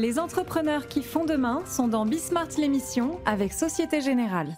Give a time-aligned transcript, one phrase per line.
[0.00, 4.56] Les entrepreneurs qui font demain sont dans Bismart l'émission avec Société Générale.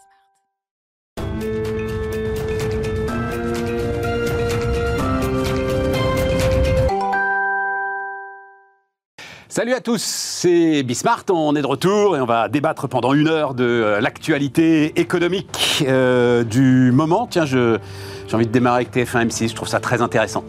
[9.48, 13.28] Salut à tous, c'est Bismart, on est de retour et on va débattre pendant une
[13.28, 17.26] heure de euh, l'actualité économique euh, du moment.
[17.26, 17.78] Tiens, j'ai
[18.30, 20.44] envie de démarrer avec TF1 M6, je trouve ça très intéressant.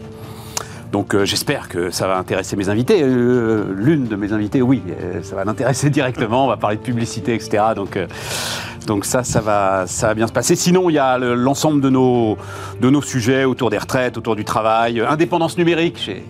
[0.92, 3.00] Donc euh, j'espère que ça va intéresser mes invités.
[3.02, 6.82] Euh, L'une de mes invités, oui, euh, ça va l'intéresser directement, on va parler de
[6.82, 7.62] publicité, etc.
[7.74, 7.98] Donc,
[8.86, 10.54] donc ça, ça va, ça va bien se passer.
[10.54, 12.36] Sinon, il y a le- l'ensemble de nos,
[12.80, 15.96] de nos sujets autour des retraites, autour du travail, indépendance numérique.
[16.04, 16.22] J'ai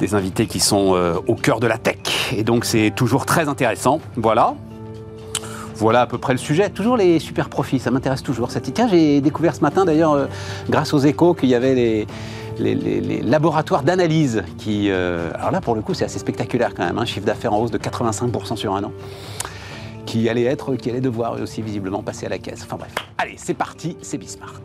[0.00, 0.94] des invités qui sont
[1.26, 2.34] au cœur de la tech.
[2.36, 4.00] Et donc c'est toujours très intéressant.
[4.16, 4.54] Voilà.
[5.76, 6.68] Voilà à peu près le sujet.
[6.70, 8.50] Toujours les super profits, ça m'intéresse toujours.
[8.50, 8.72] Cette...
[8.74, 10.28] Tiens, j'ai découvert ce matin d'ailleurs,
[10.68, 12.06] grâce aux échos, qu'il y avait les,
[12.58, 14.90] les, laboratoires d'analyse qui...
[14.90, 16.98] euh, Alors là, pour le coup, c'est assez spectaculaire quand même.
[16.98, 18.92] Un chiffre d'affaires en hausse de 85% sur un an.
[20.06, 22.62] Qui allait être, qui allait devoir aussi visiblement passer à la caisse.
[22.64, 22.94] Enfin bref.
[23.18, 24.60] Allez, c'est parti, c'est Bismart.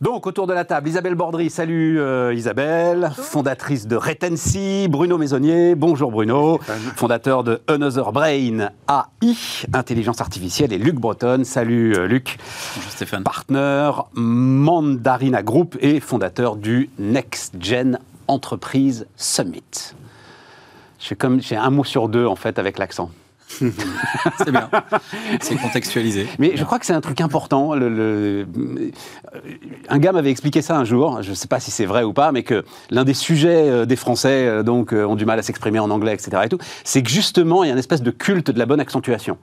[0.00, 5.74] Donc, autour de la table, Isabelle Bordry, salut euh, Isabelle, fondatrice de Retency, Bruno Maisonnier,
[5.74, 6.58] bonjour Bruno,
[6.96, 9.34] fondateur de Another Brain AI,
[9.74, 12.38] intelligence artificielle, et Luc Breton, salut euh, Luc,
[12.76, 13.24] Bonjour Stéphane.
[13.24, 19.92] partner Mandarina Group et fondateur du Next Gen Entreprise Summit.
[20.98, 23.10] J'ai comme j'ai un mot sur deux en fait avec l'accent.
[24.38, 24.70] C'est bien.
[25.40, 26.26] C'est contextualisé.
[26.38, 27.74] Mais je crois que c'est un truc important.
[27.74, 28.46] le-
[29.88, 32.12] Un gars m'avait expliqué ça un jour, je ne sais pas si c'est vrai ou
[32.12, 35.38] pas, mais que l'un des sujets euh, des Français euh, donc, euh, ont du mal
[35.38, 36.42] à s'exprimer en anglais, etc.
[36.50, 39.38] Et c'est que justement, il y a une espèce de culte de la bonne accentuation.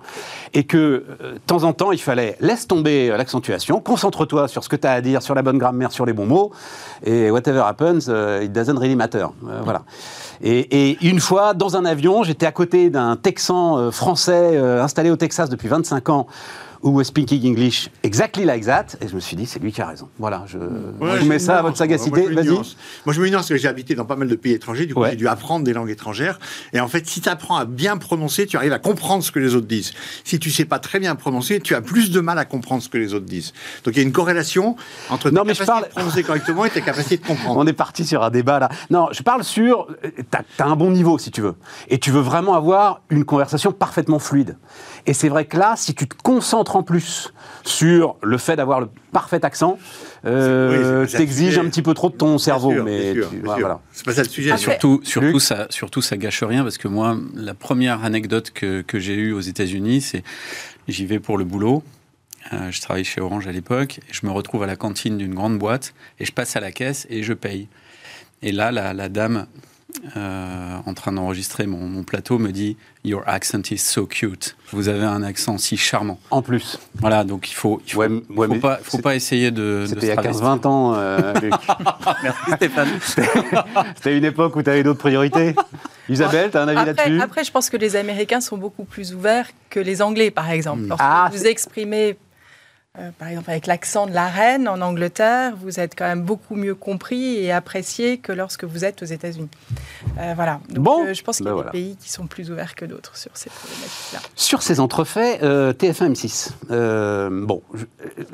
[0.54, 0.78] Et que
[1.22, 4.76] euh, de temps en temps, il fallait laisse tomber euh, l'accentuation, concentre-toi sur ce que
[4.76, 6.52] tu as à dire, sur la bonne grammaire, sur les bons mots,
[7.06, 9.26] et whatever happens, euh, it doesn't really matter.
[9.48, 9.84] Euh, voilà.
[10.42, 14.82] Et, et une fois, dans un avion, j'étais à côté d'un Texan euh, français euh,
[14.82, 16.28] installé au Texas depuis 25 ans,
[16.84, 19.82] who was speaking English exactly like that, et je me suis dit, c'est lui qui
[19.82, 20.10] a raison.
[20.20, 22.28] Voilà, je, Ouais, je mets ça à votre sagacité.
[22.30, 22.48] Vas-y.
[22.50, 22.64] Moi,
[23.14, 24.86] je me nuance parce que j'ai habité dans pas mal de pays étrangers.
[24.86, 25.12] Du coup, Ouais.
[25.12, 26.40] j'ai dû apprendre des langues étrangères.
[26.74, 29.40] Et en fait, si tu apprends à bien prononcer, tu arrives à comprendre ce que
[29.40, 29.94] les autres disent.
[30.24, 32.90] Si tu sais pas très bien prononcer, tu as plus de mal à comprendre ce
[32.90, 33.54] que les autres disent.
[33.84, 34.76] Donc, il y a une corrélation
[35.10, 37.58] entre Non, ta mais je capacité parle- de prononcer correctement et ta capacité de comprendre.
[37.64, 38.70] On est parti sur un débat là.
[38.90, 39.88] Non, je parle sur.
[40.32, 41.56] T'as as un bon niveau si tu veux.
[41.90, 44.58] Et tu veux vraiment avoir une conversation parfaitement fluide.
[45.10, 48.82] Et c'est vrai que là, si tu te concentres en plus sur le fait d'avoir
[48.82, 49.80] le parfait accent,
[50.26, 52.72] euh, Oui, t'exiges un petit peu trop de ton cerveau.
[52.74, 53.80] Sûr, mais sûr, tu- voilà.
[53.94, 54.52] C'est pas ça le sujet.
[54.52, 58.52] Après- Surtout, surtout, Luc ça, surtout, ça gâche rien parce que moi, la première anecdote
[58.54, 60.24] que, que j'ai eue aux États-Unis, c'est
[60.90, 61.84] j'y vais pour le boulot.
[62.54, 65.34] Euh, je travaille chez Orange à l'époque et je me retrouve à la cantine d'une
[65.34, 67.68] grande boîte et je passe à la caisse et je paye.
[68.42, 69.48] Et là, la, la dame
[70.16, 74.56] euh, en train d'enregistrer mon, mon plateau me dit Your accent is so cute.
[74.72, 76.20] Vous avez un accent si charmant.
[76.32, 76.78] En plus.
[76.96, 79.86] Voilà, donc il faut, il faut, Ouais, pas, faut c'est- pas essayer de.
[79.88, 80.44] C'était il y a travestir.
[80.46, 81.54] 15-20 ans, euh, Luc.
[82.24, 82.90] Merci Stéphane.
[83.96, 85.56] C'était une époque où tu avais d'autres priorités.
[86.10, 87.22] Isabelle, tu as un avis Après, là-dessus?
[87.22, 90.84] après, je pense que les Américains sont beaucoup plus ouverts que les Anglais, par exemple.
[90.88, 92.18] Lorsque Ah, vous exprimez,
[93.00, 96.56] euh, par exemple, avec l'accent de la reine en Angleterre, vous êtes quand même beaucoup
[96.56, 99.50] mieux compris et apprécié que lorsque vous êtes aux États-Unis.
[100.20, 100.60] Euh, voilà.
[100.70, 101.72] Donc, Bon, euh, je pense qu'il y ben a voilà.
[101.72, 104.20] des pays qui sont plus ouverts que d'autres sur ces problématiques-là.
[104.36, 106.52] Sur ces entrefaits, euh, TF1 M6.
[106.72, 107.86] Euh, bon, je,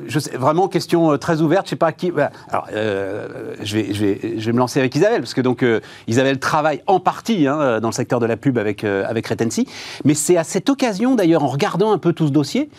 [0.06, 1.66] je sais, vraiment question très ouverte.
[1.66, 2.10] Je sais pas qui.
[2.10, 2.30] voilà.
[2.48, 5.64] Alors, je vais, je vais, je vais me lancer avec Isabelle parce que donc
[6.06, 9.68] Isabelle travaille en partie hein, dans le secteur de la pub avec avec Retency.
[10.04, 12.70] Mais c'est à cette occasion, d'ailleurs, en regardant un peu tout ce dossier,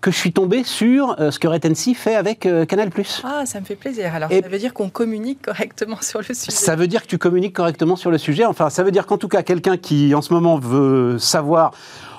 [0.00, 2.90] que je suis tombé sur euh, ce que Retency fait avec euh, Canal+.
[3.24, 4.14] Ah, ça me fait plaisir.
[4.14, 6.50] Alors, Et- ça veut dire qu'on communique correctement sur le sujet.
[6.52, 8.44] Ça veut dire que tu communiques correctement sur le sujet.
[8.44, 11.72] Enfin, ça veut dire qu'en tout cas, quelqu'un qui en ce moment veut savoir.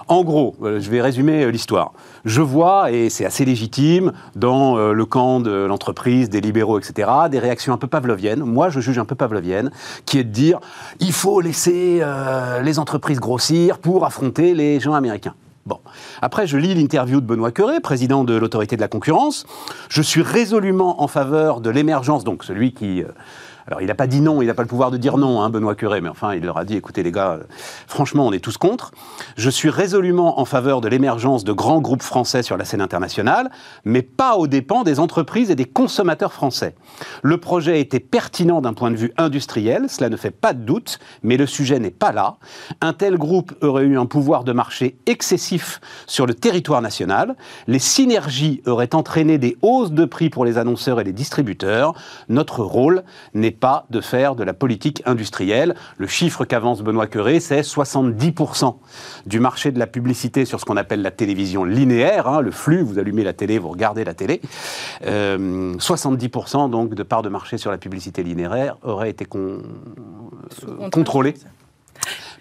[0.09, 1.91] En gros, euh, je vais résumer l'histoire.
[2.23, 7.39] Je vois, et c'est assez légitime, dans le camp de l'entreprise, des libéraux, etc., des
[7.39, 8.39] réactions un peu pavloviennes.
[8.41, 9.69] Moi, je juge un peu pavlovienne,
[10.05, 10.59] qui est de dire
[11.02, 15.35] il faut laisser euh, les entreprises grossir pour affronter les gens américains.
[15.67, 15.79] Bon.
[16.22, 19.46] Après, je lis l'interview de Benoît Curé, président de l'autorité de la concurrence.
[19.90, 23.03] Je suis résolument en faveur de l'émergence, donc celui qui.
[23.03, 23.08] euh,
[23.67, 25.49] alors, il n'a pas dit non, il n'a pas le pouvoir de dire non, hein,
[25.49, 27.43] Benoît Curé, mais enfin, il leur a dit écoutez, les gars, euh,
[27.85, 28.91] franchement, on est tous contre.
[29.35, 33.52] Je suis résolument en faveur de l'émergence de grands groupes français sur la scène internationale,
[33.84, 36.75] mais pas aux dépens des entreprises et des consommateurs français.
[37.23, 40.99] Le projet était pertinent d'un point de vue industriel, cela ne fait pas de doute,
[41.22, 42.37] mais le sujet n'est pas là.
[42.79, 47.35] Un tel groupe aurait eu un pouvoir de marché excessif sur le territoire national.
[47.67, 51.96] Les synergies auraient entraîné des hausses de prix pour les annonceurs et les distributeurs.
[52.29, 53.03] Notre rôle
[53.34, 55.75] n'est pas de faire de la politique industrielle.
[55.97, 58.75] Le chiffre qu'avance Benoît Curé, c'est 70%
[59.25, 62.81] du marché de la publicité sur ce qu'on appelle la télévision linéaire, hein, le flux,
[62.81, 64.41] vous allumez la télé, vous regardez la télé.
[65.03, 69.61] 70% donc de part de marché sur la publicité linéaire aurait été con...
[70.91, 71.35] contrôlé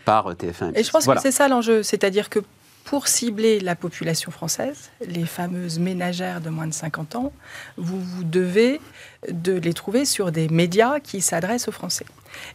[0.04, 0.72] par TF1.
[0.74, 2.40] Et je pense que c'est ça l'enjeu, c'est-à-dire que
[2.86, 7.32] pour cibler la population française, les fameuses ménagères de moins de 50 ans,
[7.76, 8.80] vous, vous devez
[9.28, 12.06] de les trouver sur des médias qui s'adressent aux Français.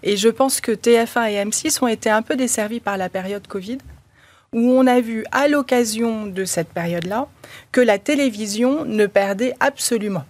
[0.03, 3.45] Et je pense que TF1 et M6 ont été un peu desservis par la période
[3.45, 3.79] Covid,
[4.53, 7.27] où on a vu à l'occasion de cette période-là
[7.73, 10.23] que la télévision ne perdait absolument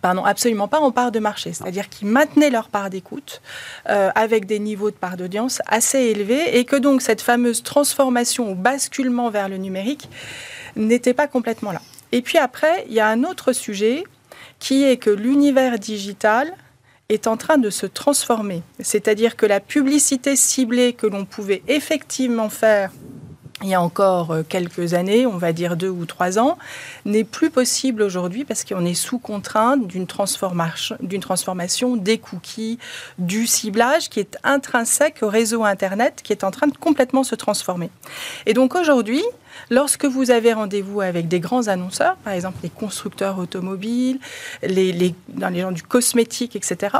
[0.00, 3.42] pardon, absolument pas en part de marché, c'est-à-dire qu'ils maintenaient leur part d'écoute
[3.88, 8.50] euh, avec des niveaux de part d'audience assez élevés et que donc cette fameuse transformation
[8.50, 10.08] ou basculement vers le numérique
[10.76, 11.82] n'était pas complètement là.
[12.12, 14.04] Et puis après, il y a un autre sujet
[14.58, 16.52] qui est que l'univers digital
[17.08, 18.62] est en train de se transformer.
[18.80, 22.90] C'est-à-dire que la publicité ciblée que l'on pouvait effectivement faire
[23.62, 26.58] il y a encore euh, quelques années, on va dire deux ou trois ans,
[27.06, 32.78] n'est plus possible aujourd'hui parce qu'on est sous contrainte d'une transformation, transformation des cookies,
[33.18, 37.34] du ciblage qui est intrinsèque au réseau Internet qui est en train de complètement se
[37.34, 37.88] transformer.
[38.44, 39.24] Et donc aujourd'hui,
[39.70, 44.18] lorsque vous avez rendez-vous avec des grands annonceurs, par exemple les constructeurs automobiles,
[44.62, 46.98] les, les, dans les gens du cosmétique, etc.,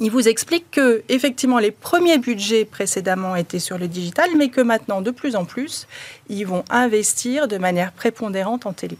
[0.00, 4.60] il vous explique que effectivement les premiers budgets précédemment étaient sur le digital, mais que
[4.60, 5.86] maintenant de plus en plus,
[6.28, 8.98] ils vont investir de manière prépondérante en télé.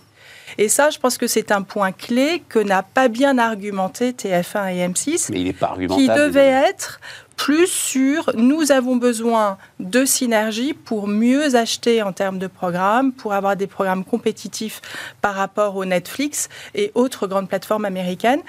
[0.58, 4.74] Et ça, je pense que c'est un point clé que n'a pas bien argumenté TF1
[4.74, 7.00] et M6, mais il pas qui devait être
[7.36, 13.32] plus sur nous avons besoin de synergie pour mieux acheter en termes de programmes, pour
[13.32, 14.80] avoir des programmes compétitifs
[15.20, 18.42] par rapport au Netflix et autres grandes plateformes américaines.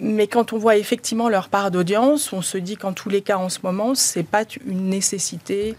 [0.00, 3.36] Mais quand on voit effectivement leur part d'audience, on se dit qu'en tous les cas,
[3.36, 5.76] en ce moment, c'est pas une nécessité.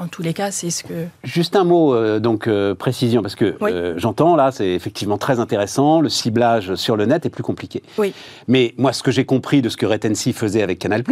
[0.00, 1.06] En tous les cas, c'est ce que.
[1.22, 5.38] Juste un mot, euh, donc euh, précision, parce que euh, j'entends là, c'est effectivement très
[5.38, 6.00] intéressant.
[6.00, 7.84] Le ciblage sur le net est plus compliqué.
[7.96, 8.12] Oui.
[8.48, 11.04] Mais moi, ce que j'ai compris de ce que Retency faisait avec Canal+,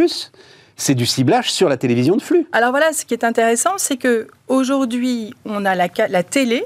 [0.77, 2.49] c'est du ciblage sur la télévision de flux.
[2.51, 6.65] Alors voilà, ce qui est intéressant, c'est que aujourd'hui, on a la, la télé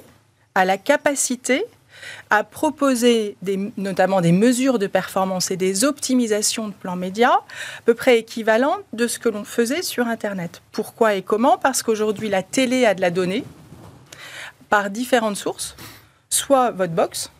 [0.55, 1.67] a la capacité
[2.31, 3.37] à proposer
[3.77, 8.85] notamment des mesures de performance et des optimisations de plans médias à peu près équivalentes
[8.93, 10.62] de ce que l'on faisait sur Internet.
[10.73, 11.59] Pourquoi et comment?
[11.59, 13.45] Parce qu'aujourd'hui, la télé a de la donnée
[14.69, 15.77] par différentes sources,
[16.29, 17.31] soit votre box,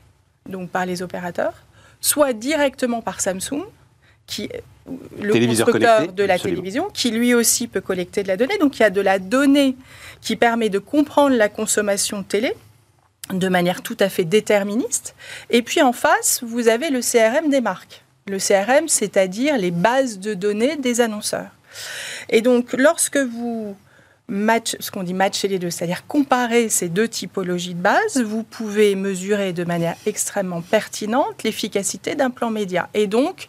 [0.49, 1.55] donc par les opérateurs,
[2.01, 3.65] soit directement par Samsung,
[4.27, 4.49] qui
[5.21, 8.59] le constructeur de la télévision, qui lui aussi peut collecter de la donnée.
[8.59, 9.77] Donc il y a de la donnée
[10.21, 12.55] qui permet de comprendre la consommation télé
[13.33, 15.15] de manière tout à fait déterministe.
[15.51, 18.05] Et puis en face, vous avez le CRM des marques.
[18.27, 21.51] Le CRM, c'est-à-dire les bases de données des annonceurs.
[22.29, 23.77] Et donc, lorsque vous
[24.29, 28.43] match, ce qu'on dit matcher les deux, c'est-à-dire comparer ces deux typologies de base, vous
[28.43, 32.91] pouvez mesurer de manière extrêmement pertinente l'efficacité d'un plan média.
[32.93, 33.47] Et donc,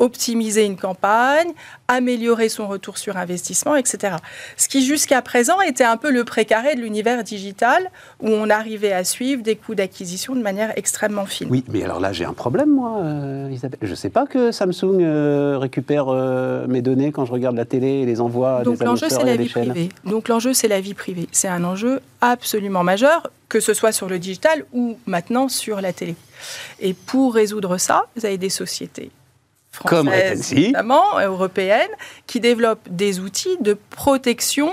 [0.00, 1.52] optimiser une campagne,
[1.86, 4.16] améliorer son retour sur investissement, etc.
[4.56, 8.92] Ce qui jusqu'à présent était un peu le précaré de l'univers digital où on arrivait
[8.92, 11.48] à suivre des coûts d'acquisition de manière extrêmement fine.
[11.50, 13.78] Oui, mais alors là j'ai un problème moi, euh, Isabelle.
[13.82, 17.66] Je ne sais pas que Samsung euh, récupère euh, mes données quand je regarde la
[17.66, 19.90] télé et les envoie à Donc des l'enjeu c'est la vie privée.
[20.04, 21.28] Donc l'enjeu c'est la vie privée.
[21.30, 25.92] C'est un enjeu absolument majeur, que ce soit sur le digital ou maintenant sur la
[25.92, 26.14] télé.
[26.80, 29.10] Et pour résoudre ça, vous avez des sociétés
[29.84, 31.90] comme notamment européenne,
[32.26, 34.70] qui développe des outils de protection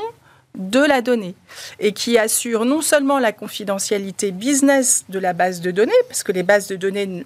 [0.56, 1.36] de la donnée
[1.80, 6.32] et qui assure non seulement la confidentialité business de la base de données, parce que
[6.32, 7.26] les bases de données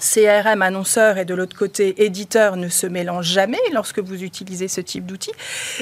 [0.00, 4.82] CRM annonceur et de l'autre côté éditeur ne se mélangent jamais lorsque vous utilisez ce
[4.82, 5.32] type d'outil.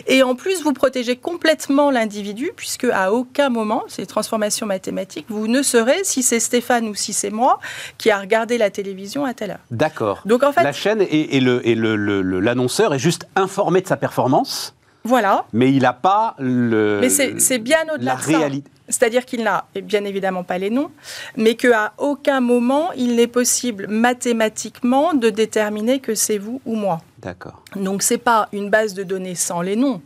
[0.06, 5.48] Et en plus, vous protégez complètement l'individu puisque à aucun moment, ces transformations mathématiques, vous
[5.48, 7.58] ne saurez si c'est Stéphane ou si c'est moi
[7.98, 9.60] qui a regardé la télévision à telle heure.
[9.72, 10.22] D'accord.
[10.25, 14.75] Donc en fait, la chaîne et, l'annonceur est juste informé de sa performance.
[15.06, 15.44] Voilà.
[15.52, 16.98] Mais il n'a pas le.
[17.00, 18.38] Mais c'est bien au-delà de ça.
[18.38, 18.70] Réalité.
[18.88, 20.90] C'est-à-dire qu'il n'a bien évidemment pas les noms,
[21.36, 27.00] mais qu'à aucun moment il n'est possible mathématiquement de déterminer que c'est vous ou moi.
[27.20, 27.62] D'accord.
[27.75, 30.00] Donc c'est pas une base de données sans les noms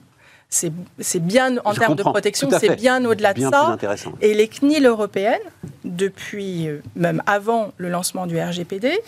[0.51, 3.77] c'est bien, en termes de protection, c'est bien au-delà de ça.
[4.21, 5.39] Et les CNIL européennes,
[5.85, 8.99] depuis euh, même avant le lancement du RGPD,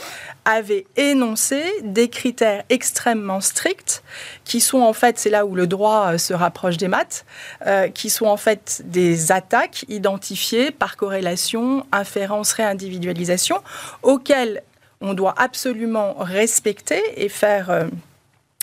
[0.44, 4.02] avaient énoncé des critères extrêmement stricts
[4.44, 7.24] qui sont en fait, c'est là où le droit euh, se rapproche des maths,
[7.66, 13.56] euh, qui sont en fait des attaques identifiées par corrélation, inférence, réindividualisation,
[14.02, 14.62] auxquelles
[15.02, 17.84] on doit absolument respecter et faire, euh,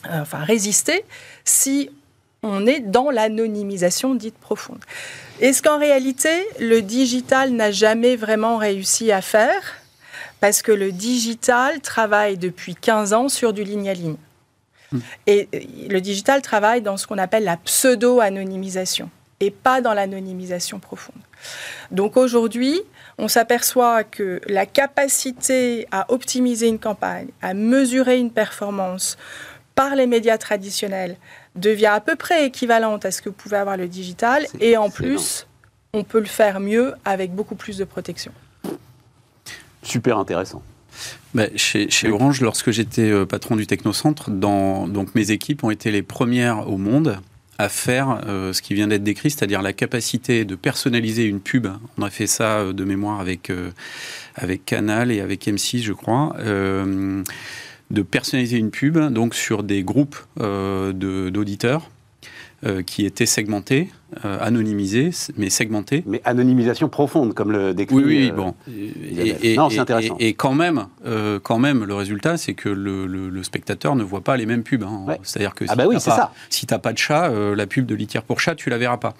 [0.09, 1.03] enfin résister
[1.43, 1.91] si
[2.43, 4.79] on est dans l'anonymisation dite profonde.
[5.41, 6.29] Et ce qu'en réalité,
[6.60, 9.77] le digital n'a jamais vraiment réussi à faire,
[10.39, 14.15] parce que le digital travaille depuis 15 ans sur du ligne à ligne?
[14.91, 15.00] Hmm.
[15.27, 20.79] Et euh, le digital travaille dans ce qu'on appelle la pseudo-anonymisation et pas dans l'anonymisation
[20.79, 21.22] profonde.
[21.91, 22.81] Donc aujourd'hui,
[23.17, 29.17] on s'aperçoit que la capacité à optimiser une campagne, à mesurer une performance
[29.79, 31.15] par les médias traditionnels
[31.55, 34.45] devient à peu près équivalente à ce que pouvait avoir le digital.
[34.59, 35.48] Et en plus,
[35.93, 38.33] on peut le faire mieux avec beaucoup plus de protection.
[39.81, 40.62] Super intéressant.
[41.33, 45.91] Bah, chez, Orange, lorsque j'étais euh, patron du Technocentre, dans, donc mes équipes ont été
[45.91, 47.17] les premières au monde
[47.57, 51.67] à faire euh, ce qui vient d'être décrit, c'est-à-dire la capacité de personnaliser une pub.
[51.98, 53.71] On a fait ça euh, de mémoire avec, euh,
[54.36, 56.36] avec Canal et avec M6, je crois.
[57.89, 61.89] De personnaliser une pub donc sur des groupes d'auditeurs
[62.86, 63.89] qui étaient segmentés
[64.25, 66.04] euh, anonymisé, mais segmenté.
[66.08, 67.96] Mais anonymisation profonde, comme le décrit.
[67.96, 68.56] Oui, oui, euh, bon.
[68.68, 70.18] Et, non, c'est intéressant.
[70.20, 74.36] Et, quand même, euh, quand même, le résultat, c'est que le, spectateur ne voit pas
[74.36, 74.84] les mêmes pubs.
[74.84, 75.06] Hein.
[75.24, 75.86] C'est-à-dire que ah bah
[76.50, 78.98] si tu n'as pas de chat, la pub de litière pour chat, tu la verras
[78.98, 79.13] pas.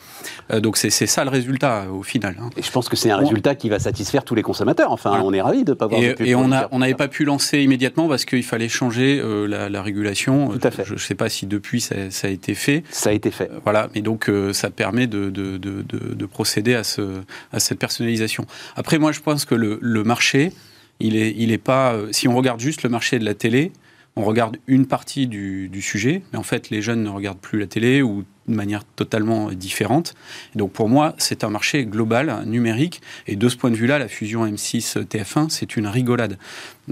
[0.60, 2.36] donc c'est ça le résultat au final.
[2.42, 2.50] Hein.
[2.58, 4.92] Et je pense que c'est un résultat qui va satisfaire tous les consommateurs.
[4.92, 6.02] Enfin, on est ravis de ne pas voir.
[6.02, 10.50] Et, et on n'avait pas pu lancer immédiatement parce qu'il fallait changer la, régulation.
[10.50, 10.84] Tout à fait.
[10.86, 12.84] Je ne sais pas si depuis ça, ça, a été fait.
[12.90, 13.50] Ça a été fait.
[13.64, 17.22] voilà, mais donc ça permet de, de, de, procéder à, ce,
[17.52, 18.46] à, cette personnalisation.
[18.78, 20.54] Après, moi, je pense que le, le marché,
[21.02, 21.96] il est, il est pas.
[21.96, 23.74] Euh, si on regarde juste le marché de la télé,
[24.16, 27.60] on regarde une partie du, du, sujet, mais en fait, les jeunes ne regardent plus
[27.60, 30.16] la télé ou de manière totalement différente.
[30.56, 34.08] donc pour moi, c'est un marché global, numérique, et de ce point de vue-là, la
[34.08, 36.38] fusion M6-TF1, c'est une rigolade.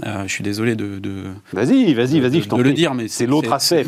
[0.06, 1.00] Euh, je suis désolé de...
[1.52, 3.84] vas-y, vas-y, vas-y, je t'en le dire, mais c'est l'autre aspect,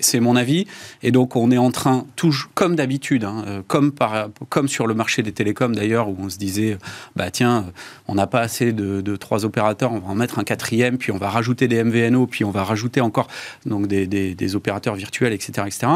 [0.00, 0.66] C'est mon avis.
[1.02, 4.86] Et donc on est en train, tout, comme d'habitude, hein, euh, comme, par, comme sur
[4.86, 6.78] le marché des télécoms d'ailleurs, où on se disait,
[7.16, 7.66] bah tiens,
[8.06, 11.18] on n'a pas assez de, trois opérateurs, on va en mettre un quatrième, puis on
[11.18, 13.26] va rajouter des MVNO, puis on va rajouter encore
[13.66, 15.86] donc des, des, des opérateurs virtuels, etc., etc.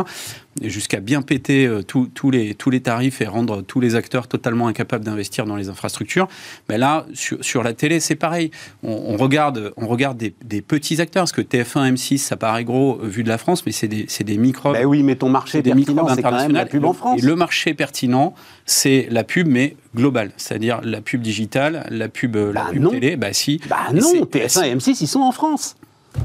[0.61, 4.69] Jusqu'à bien péter euh, tous les, tous les tarifs et rendre tous les acteurs totalement
[4.69, 6.29] incapables d'investir dans les infrastructures.
[6.69, 8.51] Mais là, sur, sur la télé, c'est pareil.
[8.83, 13.01] On, regarde, on regarde des, des, petits acteurs, parce que TF1, M6, ça paraît gros
[13.03, 14.75] euh, vu de la France, mais c'est des, des microbes.
[14.75, 17.23] Ben oui, mais ton marché des pertinent, c'est quand même la pub en France.
[17.23, 18.35] le marché pertinent,
[18.67, 23.17] c'est la pub, mais globale, c'est-à-dire la pub digitale, la pub, la bah télé.
[23.17, 23.59] Bah si.
[23.69, 25.77] Bah non, TF1 et M6, ils sont en France.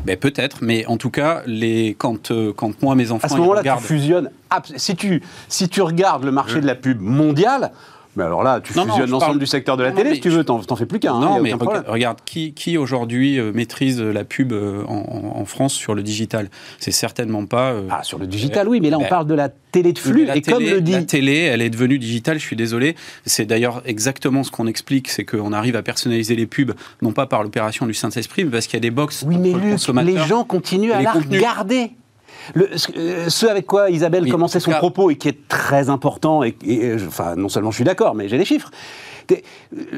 [0.05, 3.25] Ben peut-être, mais en tout cas, les, quand, euh, quand moi, mes enfants.
[3.25, 4.29] À ce moment-là, tu fusionnes.
[4.75, 7.71] Si tu, si tu regardes le marché de la pub mondiale,
[8.17, 10.75] mais alors là, tu fusionnes l'ensemble du secteur de la télé, si tu veux, t'en
[10.75, 11.13] fais plus qu'un.
[11.13, 15.93] Hein, non, mais regarde, qui, qui aujourd'hui euh, maîtrise la pub euh, en, France sur
[15.93, 16.49] le digital?
[16.79, 17.73] C'est certainement pas.
[17.73, 20.27] Euh, ah, sur le digital, oui, mais là, on parle de la télé de flux,
[20.33, 20.93] et comme le dit.
[20.93, 22.95] La télé, elle est devenue digitale, je suis désolé.
[23.27, 27.27] C'est d'ailleurs exactement ce qu'on explique, c'est qu'on arrive à personnaliser les pubs, non pas
[27.27, 29.25] par l'opération du Saint-Esprit, mais parce qu'il y a des box.
[29.27, 31.91] Oui, mais Luc, les gens continuent à la regarder.
[32.53, 36.55] Le, euh, ce avec quoi Isabelle commençait son propos et qui est très important, et,
[37.07, 38.71] enfin, non seulement je suis d'accord, mais j'ai les chiffres,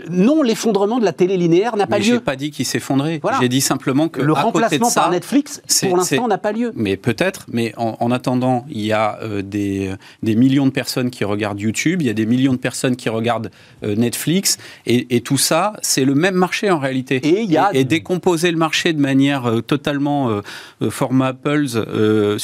[0.09, 2.05] non, l'effondrement de la télé linéaire n'a pas lieu.
[2.05, 3.21] J'ai pas dit qu'il s'effondrait.
[3.39, 6.71] J'ai dit simplement que le remplacement par Netflix, pour l'instant, n'a pas lieu.
[6.75, 7.45] Mais peut-être.
[7.51, 9.93] Mais en, attendant, il y a euh, des,
[10.23, 13.09] des, millions de personnes qui regardent YouTube, il y a des millions de personnes qui
[13.09, 13.51] regardent
[13.83, 17.17] euh, Netflix, et, tout ça, c'est le même marché en réalité.
[17.17, 17.69] Et, il y a...
[17.73, 20.41] et, décomposer le marché de manière euh, totalement
[20.89, 21.67] format Apples,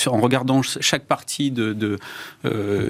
[0.07, 1.97] en regardant chaque partie de,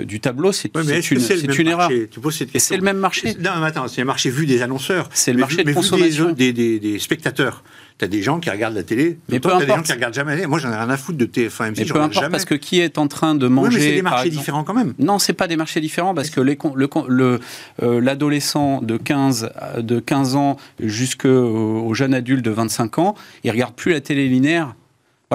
[0.03, 1.91] du tableau, c'est une, une erreur.
[1.91, 3.35] Et c'est le même marché.
[3.39, 5.09] Non, mais attends, c'est un marché vu des annonceurs.
[5.13, 6.31] C'est le marché de consommation.
[6.31, 7.63] Des, des, des, spectateurs.
[7.97, 10.13] Tu as des gens qui regardent la télé, mais tu as des gens qui regardent
[10.13, 10.45] jamais.
[10.47, 11.77] Moi, j'en ai rien à foutre de TF1 MC.
[11.77, 12.29] Mais peu importe, jamais.
[12.29, 13.69] parce que qui est en train de manger.
[13.69, 14.93] Oui, mais c'est des marchés différents quand même.
[14.99, 17.39] Non, c'est pas des marchés différents, parce que le,
[17.83, 23.75] euh, l'adolescent de 15, de 15 ans jusqu'au jeune adulte de 25 ans, il regarde
[23.75, 24.75] plus la télé linéaire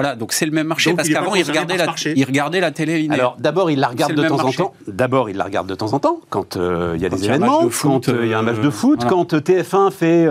[0.01, 2.97] voilà, donc c'est le même marché parce qu'avant il, regardait la, il regardait la télé
[2.97, 3.19] linéaire.
[3.19, 4.73] Alors d'abord il la regarde de temps en temps.
[4.87, 7.69] D'abord il la regarde de temps en temps quand euh, il y a des événements,
[7.81, 10.27] quand euh, il y a un match de euh, foot, quand TF1 fait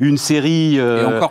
[0.00, 0.78] une série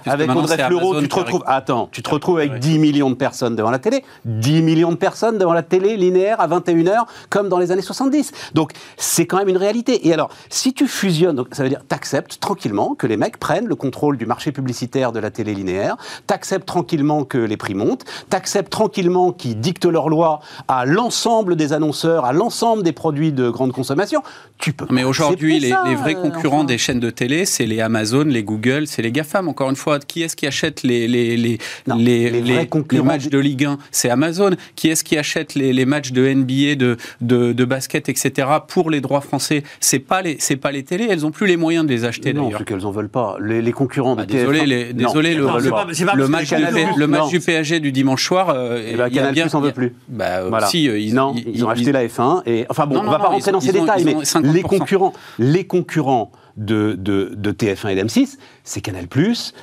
[0.05, 1.43] avec André Fleurot, tu te retrouves.
[1.45, 4.97] Attends, tu te retrouves avec 10 millions de personnes devant la télé, 10 millions de
[4.97, 8.31] personnes devant la télé linéaire à 21 h comme dans les années 70.
[8.53, 10.07] Donc c'est quand même une réalité.
[10.07, 13.67] Et alors si tu fusionnes, donc, ça veut dire t'acceptes tranquillement que les mecs prennent
[13.67, 15.97] le contrôle du marché publicitaire de la télé linéaire,
[16.27, 21.73] t'acceptes tranquillement que les prix montent, t'acceptes tranquillement qu'ils dictent leurs lois à l'ensemble des
[21.73, 24.21] annonceurs, à l'ensemble des produits de grande consommation.
[24.59, 24.85] Tu peux.
[24.91, 26.65] Mais aujourd'hui, les, vrais euh, concurrents enfin.
[26.65, 29.47] des chaînes de télé, c'est les Amazon, les Google, c'est les GAFAM.
[29.49, 33.03] Encore une fois, qui est-ce qui achète les, les, les, Non, les, les les- concurrents
[33.03, 34.51] les matchs de Ligue 1 C'est Amazon.
[34.75, 38.47] Qui est-ce qui achète les, les matchs de NBA, de, de, de basket, etc.
[38.67, 39.63] pour les droits français?
[39.79, 41.07] C'est pas les, c'est pas les télés.
[41.09, 42.59] Elles n'ont plus les moyens de les acheter Non, d'ailleurs.
[42.59, 43.35] c'est qu'elles en veulent pas.
[43.41, 45.85] Les, les concurrents Bah, de désolé, TF1, les- non, désolé, le, pas.
[45.85, 47.27] match, du, le match non.
[47.27, 48.49] du PSG du dimanche soir.
[48.49, 49.95] euh, Eh il ben, Canal+, bien- en veut plus.
[50.07, 50.67] Bah, euh, Voilà.
[50.67, 53.01] si, euh, ils, non, ils- ils, ont ils- acheté la F1 et enfin bon, Non,
[53.01, 54.51] on non, va pas rentrer dans ces détails, mais 50%.
[54.53, 59.07] les concurrents, les concurrents de, de, de TF1 et d'M6, c'est Canal+,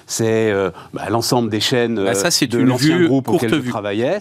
[0.07, 3.29] c'est euh, bah, l'ensemble des chaînes Bah, ça, euh, c'est de une l'ancien vue groupe
[3.29, 3.71] auquel courte je vue.
[3.71, 4.19] travaillais.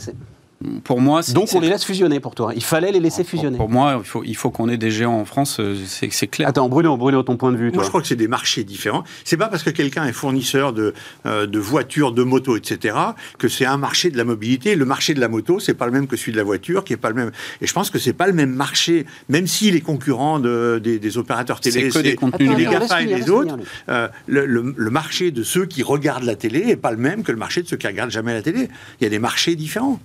[0.84, 2.52] Pour moi, c'est- Donc on les laisse fusionner pour toi.
[2.54, 3.56] Il fallait les laisser pour, fusionner.
[3.58, 5.58] pour moi, il faut, il faut qu'on ait des géants en France.
[5.62, 6.50] euh, C'est c'est clair.
[6.50, 7.84] Attends, Bruno, Bruno, ton point de vue, Moi, toi.
[7.84, 9.06] je crois que c'est des marchés différents.
[9.24, 10.94] C'est pas parce que quelqu'un est fournisseur de,
[11.26, 12.94] euh, de voitures, de motos, etc.,
[13.38, 14.76] que c'est un marché de la mobilité.
[14.76, 16.92] Le marché de la moto, c'est pas le même que celui de la voiture, qui
[16.92, 17.32] est pas le même.
[17.62, 21.00] Et je pense que c'est pas le même marché, même si les concurrents de- des,
[21.00, 23.56] des opérateurs télé, C'est que des contenus GAFA et laisse autres,
[23.88, 27.24] euh, le, le- le marché de ceux qui regardent la télé est pas le même
[27.24, 28.68] que le marché de ceux qui regardent jamais la télé.
[29.00, 30.02] Il y a des marchés différents.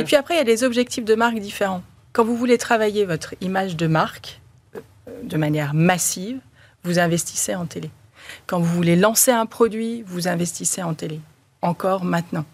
[0.00, 1.82] Et puis après, il y a des objectifs de marque différents.
[2.12, 4.40] Quand vous voulez travailler votre image de marque
[4.76, 4.80] euh,
[5.22, 6.40] de manière massive,
[6.84, 7.90] vous investissez en télé.
[8.46, 11.20] Quand vous voulez lancer un produit, vous investissez en télé.
[11.64, 12.44] Encore maintenant.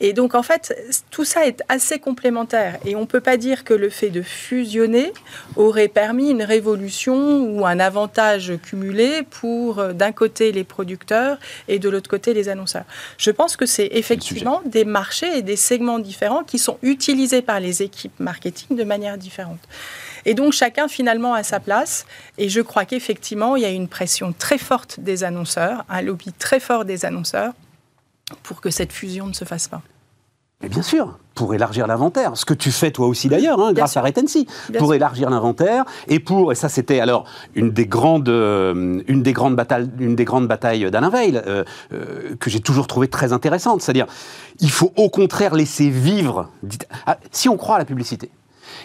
[0.00, 0.74] Et donc, en fait,
[1.10, 2.78] tout ça est assez complémentaire.
[2.86, 5.12] Et on ne peut pas dire que le fait de fusionner
[5.56, 11.78] aurait permis une révolution ou un avantage cumulé pour, euh, d'un côté, les producteurs et
[11.78, 12.84] de l'autre côté, les annonceurs.
[13.18, 17.60] Je pense que c'est effectivement des marchés et des segments différents qui sont utilisés par
[17.60, 19.60] les équipes marketing de manière différente.
[20.24, 22.06] Et donc chacun finalement a sa place.
[22.38, 26.32] Et je crois qu'effectivement, il y a une pression très forte des annonceurs, un lobby
[26.32, 27.52] très fort des annonceurs
[28.42, 29.82] pour que cette fusion ne se fasse pas.
[30.62, 32.32] Mais bien sûr, pour élargir l'inventaire.
[32.34, 34.00] Ce que tu fais toi aussi d'ailleurs, hein, grâce sûr.
[34.00, 34.46] à Retency,
[34.78, 34.94] pour sûr.
[34.94, 39.54] élargir l'inventaire et pour et ça c'était alors une des grandes euh, une des grandes
[39.54, 43.82] batailles une des grandes batailles d'Alain Veil euh, euh, que j'ai toujours trouvé très intéressante.
[43.82, 44.06] C'est-à-dire,
[44.60, 46.48] il faut au contraire laisser vivre.
[47.04, 48.30] ah, si on croit à la publicité.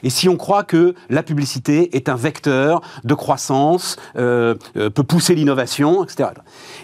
[0.04, 5.04] Et si on croit que la publicité est un vecteur de croissance, euh, euh, peut
[5.04, 6.30] pousser l'innovation, etc.,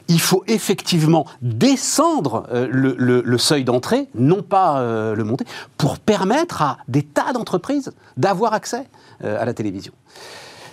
[0.08, 5.46] il faut effectivement descendre euh, le, le- le seuil d'entrée, non pas euh, le monter,
[5.78, 8.84] pour permettre à des tas d'entreprises d'avoir accès
[9.24, 9.94] euh, à la télévision.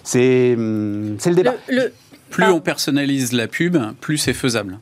[0.03, 1.55] C'est hum, c'est le débat.
[1.69, 1.93] Le- le-
[2.31, 2.53] Plus Ah.
[2.53, 4.79] on personnalise la pub, plus c'est faisable.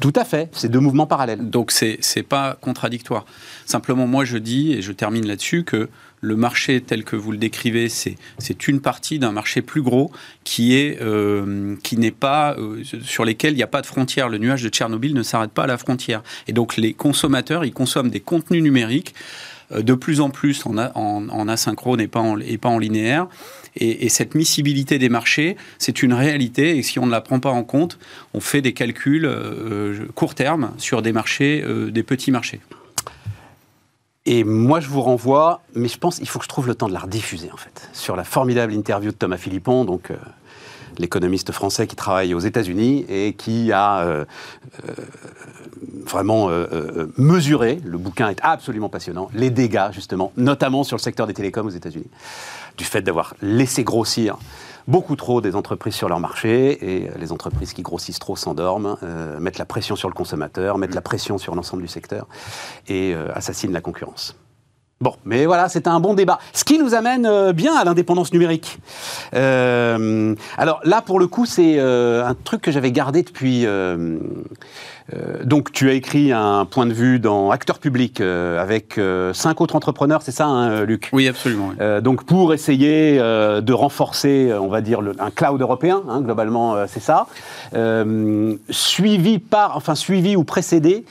[0.00, 0.48] Tout à fait.
[0.52, 1.48] C'est deux mouvements parallèles.
[1.48, 3.24] Donc c'est c'est pas contradictoire.
[3.66, 5.88] Simplement, moi je dis et je termine là-dessus que
[6.22, 10.12] le marché tel que vous le décrivez, c'est une partie d'un marché plus gros
[10.44, 14.28] qui euh, n'est pas euh, sur lesquels il n'y a pas de frontière.
[14.28, 16.22] Le nuage de Tchernobyl ne s'arrête pas à la frontière.
[16.46, 19.14] Et donc les consommateurs, ils consomment des contenus numériques
[19.72, 23.26] euh, de plus en plus en, asynchrone et pas en, linéaire.
[23.74, 26.76] Et, et cette miscibilité des marchés, c'est une réalité.
[26.76, 27.98] Et si on ne la prend pas en compte,
[28.32, 29.28] on fait des calculs
[30.14, 32.60] court terme sur des marchés, des petits marchés.
[34.24, 36.88] Et moi, je vous renvoie, mais je pense qu'il faut que je trouve le temps
[36.88, 40.16] de la rediffuser, en fait, sur la formidable interview de Thomas Philippon, donc euh,
[40.98, 44.24] l'économiste français qui travaille aux États-Unis et qui a euh,
[44.88, 44.92] euh,
[46.04, 46.50] vraiment
[47.16, 51.66] mesuré, le bouquin est absolument passionnant, les dégâts, justement, notamment sur le secteur des télécoms
[51.66, 52.10] aux États-Unis,
[52.76, 54.36] du fait d'avoir laissé grossir
[54.88, 58.96] beaucoup trop des entreprises sur leur marché et euh, les entreprises qui grossissent trop s'endorment,
[59.02, 62.26] euh, mettent la pression sur le consommateur, mettent la pression sur l'ensemble du secteur
[62.88, 64.36] et euh, assassinent la concurrence.
[65.02, 66.38] Bon, mais voilà, c'est un bon débat.
[66.52, 68.78] Ce qui nous amène euh, bien à l'indépendance numérique.
[69.34, 73.66] Euh, alors là, pour le coup, c'est euh, un truc que j'avais gardé depuis.
[75.44, 79.00] donc, tu as écrit un point de vue dans Acteur Public avec
[79.32, 81.10] cinq autres entrepreneurs, c'est ça, hein, Luc?
[81.12, 81.70] Oui, absolument.
[81.78, 82.02] oui.
[82.02, 87.02] donc pour essayer de renforcer, on va dire, le- un cloud européen, hein, globalement, c'est
[87.02, 87.26] ça,
[88.70, 91.04] suivi par, enfin suivi ou précédé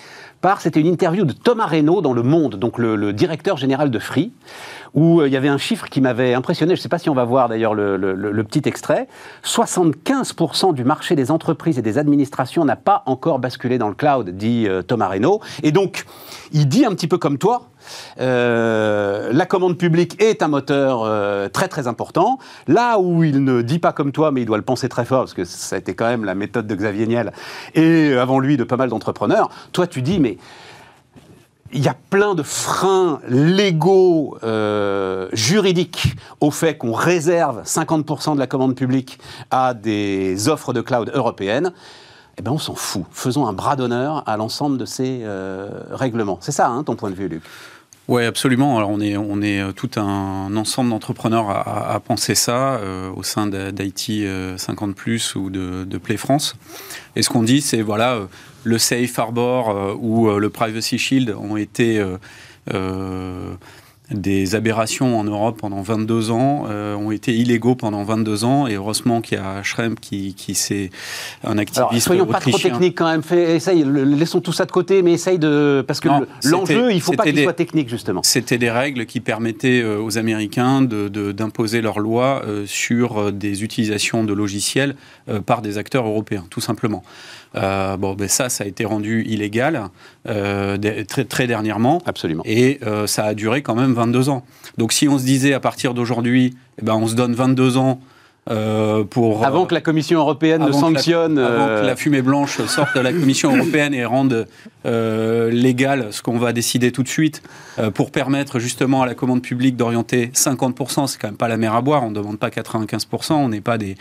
[0.60, 4.32] c'était une interview de Thomas Reynaud dans Le Monde, donc le directeur général de Free,
[4.93, 7.10] où euh, il y avait un chiffre qui m'avait impressionné, je ne sais pas si
[7.10, 9.08] on va voir d'ailleurs le, petit extrait,
[9.43, 14.30] 75% du marché des entreprises et des administrations n'a pas encore basculé dans le cloud,
[14.32, 16.06] dit euh, Thomas Reynaud, et donc
[16.51, 17.69] il dit un petit peu comme toi,
[18.19, 22.38] euh, la commande publique est un moteur très très important.
[22.67, 25.21] Là où il ne dit pas comme toi, mais il doit le penser très fort,
[25.21, 27.32] parce que ça a été quand même la méthode de Xavier Niel,
[27.73, 30.38] et avant lui de pas mal d'entrepreneurs, toi tu dis, mais
[31.73, 38.39] il y a plein de freins légaux, euh, juridiques, au fait qu'on réserve 50% de
[38.39, 41.71] la commande publique à des offres de cloud européennes.
[42.38, 43.03] eh ben on s'en fout.
[43.12, 46.38] Faisons un bras d'honneur à l'ensemble de ces euh, règlements.
[46.41, 47.43] C'est ça, hein, ton point de vue, Luc?
[48.07, 48.77] Oui, absolument.
[48.77, 53.23] Alors on est, on est euh, tout un ensemble d'entrepreneurs à, penser ça euh, au
[53.23, 54.25] sein d'IT
[54.57, 56.55] 50 plus ou de, de, Play France.
[57.15, 58.19] Et ce qu'on dit, c'est voilà,
[58.63, 62.03] le Safe Harbor ou le Privacy Shield ont été
[64.13, 68.76] des aberrations en Europe pendant 22 ans, euh, ont été illégaux pendant 22 ans, et
[68.76, 70.89] heureusement qu'il y a Schrem qui, qui c'est
[71.43, 74.71] un activiste Alors, soyons pas trop techniques quand même, fait, essaye, laissons tout ça de
[74.71, 75.84] côté, mais essaye de...
[75.88, 76.10] Parce que
[76.43, 78.21] l'enjeu, il ne faut pas qu'il soit technique, justement.
[78.24, 83.63] C'était des règles qui permettaient euh, aux Américains d'imposer de, leurs lois euh, sur des
[83.63, 84.95] utilisations de logiciels
[85.45, 87.04] par des acteurs européens, tout simplement.
[87.55, 89.89] Euh, bon, ben ça, ça a été rendu illégal
[90.27, 92.01] euh, très, très dernièrement.
[92.05, 92.43] Absolument.
[92.45, 94.43] Et euh, ça a duré quand même 22 ans.
[94.77, 97.99] Donc si on se disait à partir d'aujourd'hui, eh ben, on se donne 22 ans
[98.49, 101.38] euh, pour, avant que la Commission européenne ne sanctionne.
[101.38, 104.47] avant que la fumée blanche sorte de la Commission européenne et rende
[104.88, 107.43] euh, légal ce qu'on va décider tout de suite
[107.77, 111.58] euh, pour permettre justement à la commande publique d'orienter 50%, c'est quand même pas la
[111.58, 113.95] mer à boire, on ne demande pas 95%, on n'est pas, des,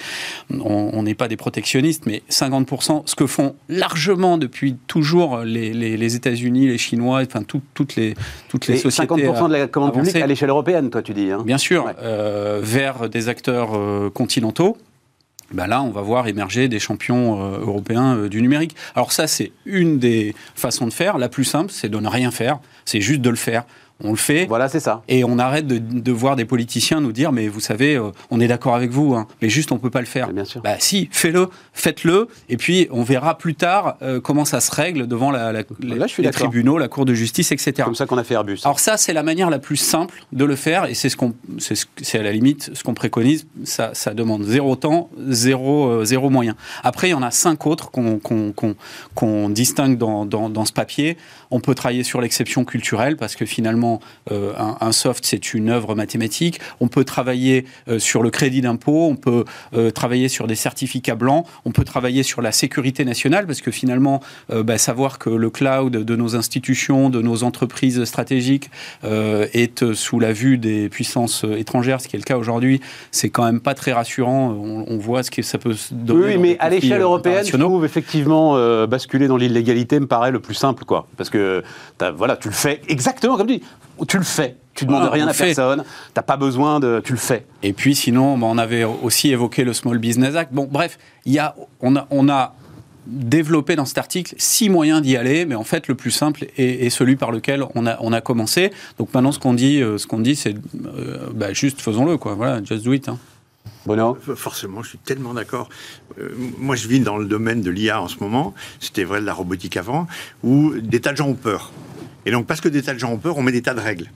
[0.59, 6.17] on, n'est pas des protectionnistes, mais 50%, ce que font largement depuis toujours les, les,
[6.17, 8.15] États-Unis, les Chinois, enfin toutes les,
[8.49, 9.15] toutes les sociétés.
[9.15, 11.31] 50% de la commande publique à l'échelle européenne, toi tu dis.
[11.31, 11.43] Hein.
[11.45, 11.93] Bien sûr,
[12.63, 13.79] vers des acteurs
[14.31, 14.79] continentaux.
[15.51, 18.77] Ben là, on va voir émerger des champions euh, européens euh, du numérique.
[18.95, 21.19] Alors ça, c'est une des façons de faire.
[21.19, 22.61] La plus simple, c'est de ne rien faire.
[22.85, 23.65] C'est juste de le faire
[24.03, 24.47] on le fait.
[24.47, 25.03] Voilà, c'est ça.
[25.09, 28.49] Et on arrête de, voir des politiciens nous dire, mais vous savez, euh, on est
[28.49, 30.33] d'accord avec vous, hein, mais juste on peut pas le faire.
[30.33, 30.61] Bien sûr.
[30.63, 35.07] Bah si, fais-le, faites-le, et puis on verra plus tard euh, comment ça se règle
[35.07, 37.83] devant la, les tribunaux, la Cour de justice, etc.
[37.85, 38.61] Comme ça qu'on a fait Airbus.
[38.65, 41.35] Alors ça, c'est la manière la plus simple de le faire, et c'est ce qu'on,
[41.59, 43.47] c'est à la limite ce qu'on préconise.
[43.65, 46.57] Ça, ça demande zéro temps, zéro, euh, zéro moyen.
[46.83, 51.17] Après, il y en a cinq autres qu'on distingue dans, dans ce papier.
[51.51, 53.90] On peut travailler sur l'exception culturelle parce que finalement,
[54.31, 56.61] euh, un, soft, c'est une œuvre mathématique.
[56.81, 61.15] On peut travailler euh, sur le crédit d'impôt, on peut euh, travailler sur des certificats
[61.15, 65.51] blancs, on peut travailler sur la sécurité nationale parce que finalement, bah, savoir que le
[65.51, 68.71] cloud de nos institutions, de nos entreprises stratégiques
[69.03, 73.45] est sous la vue des puissances étrangères, ce qui est le cas aujourd'hui, c'est quand
[73.45, 74.51] même pas très rassurant.
[74.51, 76.37] On, voit ce que ça peut donner.
[76.37, 78.55] Oui, mais à l'échelle européenne, je trouve effectivement
[78.87, 81.07] basculer dans l'illégalité me paraît le plus simple, quoi.
[81.17, 81.63] Parce que
[82.17, 83.63] voilà, tu le fais exactement comme tu dis.
[84.09, 84.57] Tu le fais.
[84.75, 85.85] Tu demandes rien à personne.
[86.15, 87.03] T'as pas besoin de.
[87.05, 87.45] Tu le fais.
[87.63, 90.53] Et puis sinon, bah, on avait aussi évoqué le Small Business Act.
[90.53, 92.55] Bon, bref, il y a, on a, on a
[93.07, 96.91] développé dans cet article six moyens d'y aller, mais en fait le plus simple est,
[96.91, 98.71] celui par lequel on a, on a commencé.
[98.99, 100.55] Donc maintenant ce qu'on dit, euh, ce qu'on dit, c'est
[100.87, 102.35] euh, bah, juste faisons-le quoi.
[102.35, 103.09] Voilà, just do it.
[103.09, 103.19] Hein.
[103.87, 105.69] Bono Forcément, je suis tellement d'accord.
[106.19, 108.55] Euh, moi, je vis dans le domaine de l'IA en ce moment.
[108.79, 110.07] C'était vrai de la robotique avant,
[110.43, 111.73] où des tas de gens ont peur.
[112.27, 113.81] Et donc, parce que des tas de gens ont peur, on met des tas de
[113.81, 114.11] règles.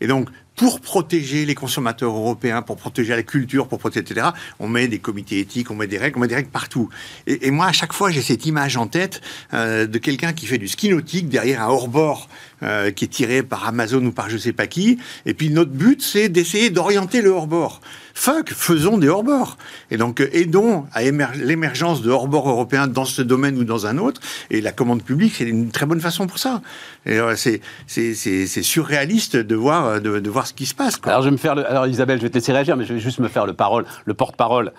[0.00, 4.68] Et donc, pour protéger les consommateurs européens, pour protéger la culture, pour protéger, etc., on
[4.68, 6.88] met des comités éthiques, on met des règles, on met des règles partout.
[7.26, 9.20] Et, moi, à chaque fois, j'ai cette image en tête
[9.52, 12.28] euh, de quelqu'un qui fait du ski nautique derrière un hors-bord
[12.62, 14.98] euh, qui est tiré par Amazon ou par je sais pas qui.
[15.24, 17.80] Et puis, notre but, c'est d'essayer d'orienter le hors-bord
[18.16, 19.56] fuck, faisons des hors-bords.
[19.90, 23.98] Et donc, euh, aidons à l'émergence de hors-bords européens dans ce domaine ou dans un
[23.98, 24.20] autre.
[24.50, 26.62] Et la commande publique, c'est une très bonne façon pour ça.
[27.06, 30.98] Euh, c'est surréaliste de voir, de, voir ce qui se passe.
[31.04, 33.00] Alors, je vais me faire Alors, Isabelle, je vais te laisser réagir, mais je vais
[33.00, 34.72] juste me faire le, parole, le porte-parole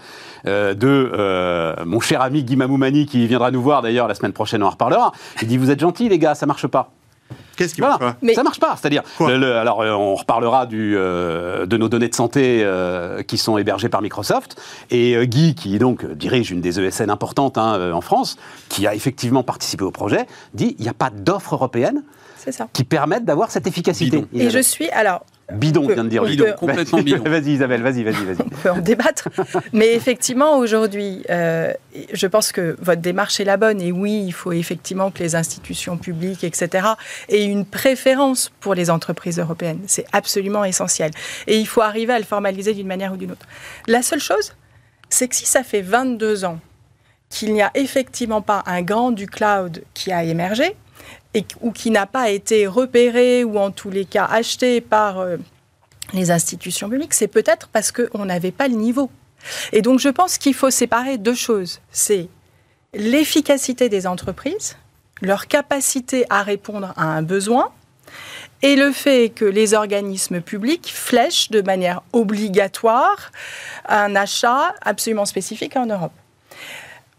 [0.46, 4.64] euh, de mon cher ami Guy Mamoumani, qui viendra nous voir d'ailleurs la semaine prochaine,
[4.64, 5.12] on en reparlera.
[5.42, 6.92] Il dit Vous êtes gentils, les gars, ça marche pas.
[7.58, 8.34] Qu'est-ce qui marche pas Mais...
[8.36, 8.78] Ça marche pas.
[8.80, 13.58] C'est-à-dire, alors euh, on reparlera du, euh, de nos données de santé euh, qui sont
[13.58, 14.62] hébergées par Microsoft.
[14.92, 18.38] Et Guy, qui donc dirige une des ESN importantes hein, en France,
[18.70, 22.04] qui a effectivement participé au projet, dit il n'y a pas d'offre européenne
[22.72, 24.26] qui permette d'avoir cette efficacité.
[24.34, 27.24] Et je suis alors Bidon, vient de dire bidon, complètement bidon.
[27.24, 28.42] vas-y Isabelle, vas-y, vas-y, vas-y.
[28.42, 29.30] On peut en débattre.
[29.72, 31.72] Mais effectivement, aujourd'hui, euh,
[32.12, 33.82] je pense que votre démarche est la bonne.
[33.82, 36.90] Et oui, il faut effectivement que les institutions publiques, etc.,
[37.30, 39.80] aient une préférence pour les entreprises européennes.
[39.88, 41.12] C'est absolument essentiel.
[41.48, 43.46] Et il faut arriver à le formaliser d'une manière ou d'une autre.
[43.88, 44.54] La seule chose,
[45.08, 46.60] c'est que si ça fait 22 ans
[47.30, 50.76] qu'il n'y a effectivement pas un grand du cloud qui a émergé,
[51.62, 55.38] ou qui n'a pas été repéré ou en tous les cas acheté par euh,
[56.14, 59.10] les institutions publiques, c'est peut-être parce qu'on n'avait pas le niveau.
[59.72, 61.80] Et donc je pense qu'il faut séparer deux choses.
[61.92, 62.28] C'est
[62.94, 64.78] l'efficacité des entreprises,
[65.22, 67.72] leur capacité à répondre à un besoin,
[68.64, 73.32] et le fait que les organismes publics flèchent de manière obligatoire
[73.88, 76.14] un achat absolument spécifique en Europe.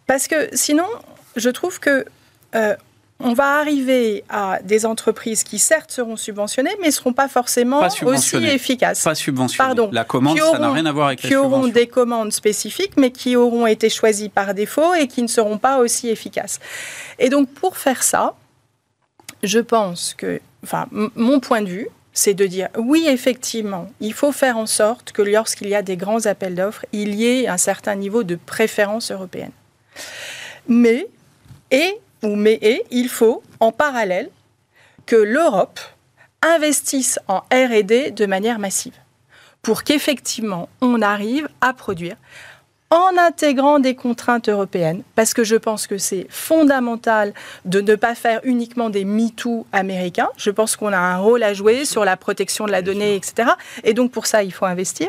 [0.07, 0.87] Parce que sinon,
[1.37, 2.05] je trouve que
[2.55, 2.75] euh,
[3.21, 7.81] on va arriver à des entreprises qui certes seront subventionnées, mais ne seront pas forcément
[7.81, 8.55] Pas aussi subventionnées.
[8.55, 9.03] efficaces.
[9.03, 9.67] Pas subventionné.
[9.67, 9.91] Pardon.
[9.93, 13.11] La commande, ça n'a rien à voir avec la qui auront des commandes spécifiques, mais
[13.11, 16.61] qui auront été choisies par défaut et qui ne seront pas aussi efficaces.
[17.19, 18.35] Et donc, pour faire ça,
[19.43, 24.33] je pense que, enfin, mon point de vue, c'est de dire oui, effectivement, il faut
[24.33, 27.59] faire en sorte que lorsqu'il y a des grands appels d'offres, il y ait un
[27.59, 29.53] certain niveau de préférence européenne.
[30.69, 31.07] Mais,
[31.71, 34.31] et, ou mais, et, il faut, en parallèle,
[35.07, 35.81] que l'Europe
[36.43, 38.95] investisse en RD de manière massive
[39.63, 42.17] pour qu'effectivement on arrive à produire
[42.91, 47.35] en intégrant des contraintes européennes, parce que je pense que c'est fondamental
[47.67, 50.31] de ne pas faire uniquement des MeToo américains.
[50.39, 53.51] Je pense qu'on a un rôle à jouer sur la protection de la donnée, etc.
[53.85, 55.09] Et donc pour ça, il faut investir.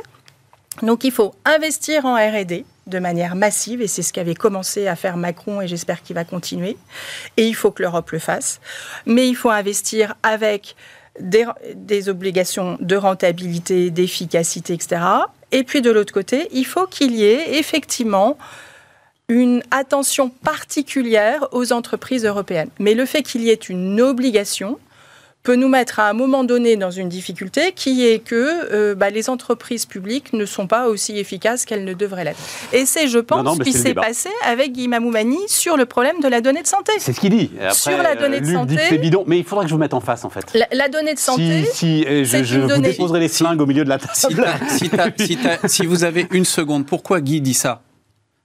[0.81, 4.95] Donc il faut investir en RD de manière massive, et c'est ce qu'avait commencé à
[4.95, 6.77] faire Macron, et j'espère qu'il va continuer.
[7.37, 8.59] Et il faut que l'Europe le fasse.
[9.05, 10.75] Mais il faut investir avec
[11.19, 15.01] des, des obligations de rentabilité, d'efficacité, etc.
[15.51, 18.37] Et puis de l'autre côté, il faut qu'il y ait effectivement
[19.27, 22.69] une attention particulière aux entreprises européennes.
[22.79, 24.79] Mais le fait qu'il y ait une obligation
[25.41, 29.09] peut nous mettre à un moment donné dans une difficulté qui est que euh, bah,
[29.09, 32.39] les entreprises publiques ne sont pas aussi efficaces qu'elles ne devraient l'être.
[32.73, 35.85] Et c'est, je pense, non, ce mais qui s'est passé avec Guy Mamoumani sur le
[35.85, 36.91] problème de la donnée de santé.
[36.99, 37.51] C'est ce qu'il dit.
[37.57, 39.79] Après, Sur la donnée de Luc santé- c'est bidon, mais il faudrait que je vous
[39.79, 40.45] mette en face, en fait.
[40.53, 42.89] La, la donnée de santé, si, si je, vous donnée.
[42.89, 44.45] déposerai les flingues au milieu de la table.
[45.67, 47.81] si vous avez une seconde, pourquoi Guy dit ça?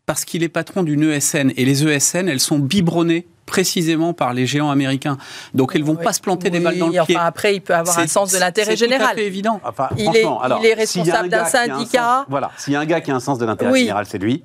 [0.07, 4.47] Parce qu'il est patron d'une ESN et les ESN, elles sont biberonnées précisément par les
[4.47, 5.17] géants américains.
[5.55, 7.17] Donc elles vont Oui, pas se planter des balles dans le enfin, pied.
[7.19, 9.17] après, il peut avoir un C'est- sens de l'intérêt c'est général.
[9.17, 9.61] fait évident.
[9.65, 12.19] Enfin, Il franchement, est- alors, il est responsable d'un syndicat.
[12.21, 13.81] sens- voilà, s'il y a un gars qui a un sens de l'intérêt Oui.
[13.81, 14.43] général, c'est lui.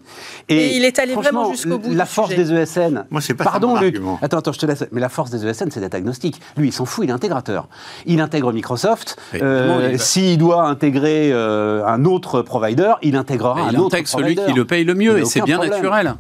[0.49, 2.43] Et il est allé vraiment jusqu'au bout La du force sujet.
[2.43, 3.05] des ESN.
[3.09, 3.95] Moi, c'est pas ça Pardon, mon Luc.
[3.95, 4.19] argument.
[4.21, 4.85] Attends, attends, je te laisse.
[4.91, 6.41] Mais la force des ESN, c'est d'être agnostique.
[6.57, 7.67] Lui, il s'en fout, il est intégrateur.
[8.05, 9.17] Il intègre Microsoft.
[9.35, 14.07] Euh, il S'il doit intégrer euh, un autre provider, il intégrera un il autre intègre
[14.09, 14.45] celui provider.
[14.51, 16.15] qui le paye le Il mieux et c'est bien naturel.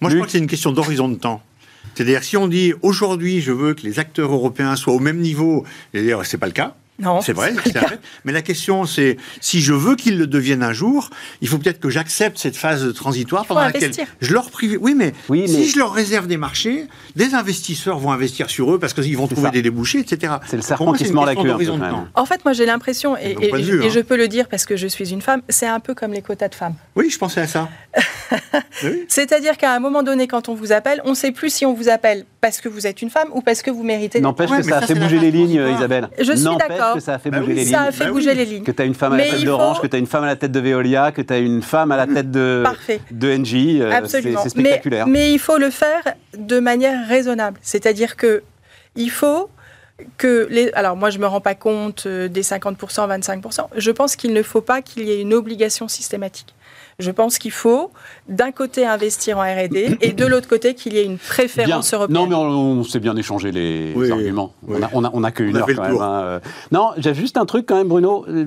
[0.00, 1.40] Moi, je crois que c'est une question d'horizon de temps.
[1.94, 5.64] C'est-à-dire, si on dit aujourd'hui, je veux que les acteurs européens soient au même niveau,
[5.92, 6.74] c'est-à-dire, c'est pas le cas.
[7.02, 8.00] Non, c'est vrai, c'est fait.
[8.24, 11.10] Mais la question, c'est si je veux qu'ils le deviennent un jour,
[11.40, 14.06] il faut peut-être que j'accepte cette phase transitoire pendant laquelle investir.
[14.20, 14.78] je leur prive.
[14.80, 16.86] Oui, mais, Oui, mais- si je leur réserve des marchés,
[17.16, 19.50] des investisseurs vont investir sur eux parce qu'ils vont trouver ça.
[19.50, 20.34] des débouchés, etc.
[20.46, 21.72] C'est le serpent moi, qui se mord la queue, peu.
[22.14, 23.88] En fait, moi j'ai l'impression, et, hein.
[23.90, 26.22] je peux le dire parce que je suis une femme, c'est un peu comme les
[26.22, 26.74] quotas de femmes.
[26.96, 27.68] Oui, je pensais à ça.
[28.84, 29.04] Oui.
[29.08, 31.74] C'est-à-dire qu'à un moment donné, quand on vous appelle, on ne sait plus si on
[31.74, 34.18] vous appelle parce que vous êtes une femme ou parce que vous méritez.
[34.18, 35.62] d'être N'empêche Ouais, que ça a fait bouger les lignes.
[35.76, 36.08] Isabelle.
[36.18, 36.94] Je suis d'accord.
[36.94, 38.64] que ça a fait Bah bouger Ça a fait Bah bouger les lignes.
[38.64, 40.26] Que tu as une femme à la tête d'Orange, que tu as une femme à
[40.26, 43.00] la tête de Veolia, que tu as une femme à la tête de, Parfait.
[43.12, 43.54] de NJ.
[43.80, 44.40] euh, c'est- Absolument.
[44.42, 45.06] C'est mais, spectaculaire.
[45.06, 46.02] mais il faut le faire
[46.36, 47.58] de manière raisonnable.
[47.62, 48.42] C'est-à-dire que
[48.96, 49.48] il faut
[50.18, 50.72] que les.
[50.72, 52.74] Alors moi, je me rends pas compte euh, des 50%,
[53.08, 53.66] 25%.
[53.76, 56.54] Je pense qu'il ne faut pas qu'il y ait une obligation systématique.
[56.98, 57.90] Je pense qu'il faut,
[58.28, 61.26] d'un côté, investir en R&D et de l'autre côté, qu'il y ait une Bien.
[61.28, 62.14] préférence européenne.
[62.16, 62.42] Non, mais on,
[62.80, 64.52] on s'est bien échangé les Oui, arguments.
[64.66, 64.78] oui.
[64.78, 66.00] On a, on a, on a que une On a heure quand même.
[66.00, 66.40] hein.
[66.70, 68.46] Non, j'ai juste un truc quand même, Bruno, euh,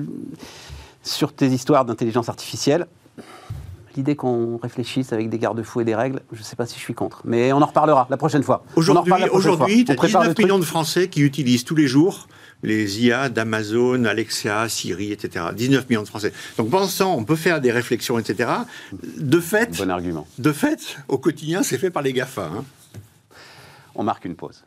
[1.02, 2.86] sur tes histoires d'intelligence artificielle.
[3.96, 6.80] L'idée qu'on réfléchisse avec des garde-fous et des règles, je ne sais pas si je
[6.80, 7.22] suis contre.
[7.24, 8.62] Mais on en reparlera la prochaine fois.
[8.76, 9.16] Aujourd'hui, fois.
[9.18, 10.38] tu as On prépare le 19 truc.
[10.46, 12.28] millions de Français qui utilisent tous les jours
[12.62, 15.46] les IA d'Amazon, Alexa, Siri, etc.
[15.54, 16.32] 19 millions de Français.
[16.56, 18.50] Donc pensant, on peut faire des réflexions, etc.
[19.18, 20.26] De fait, Bon argument.
[20.38, 22.46] de fait, au quotidien, c'est fait par les GAFA.
[22.46, 22.64] hein.
[23.94, 24.62] On marque une pause.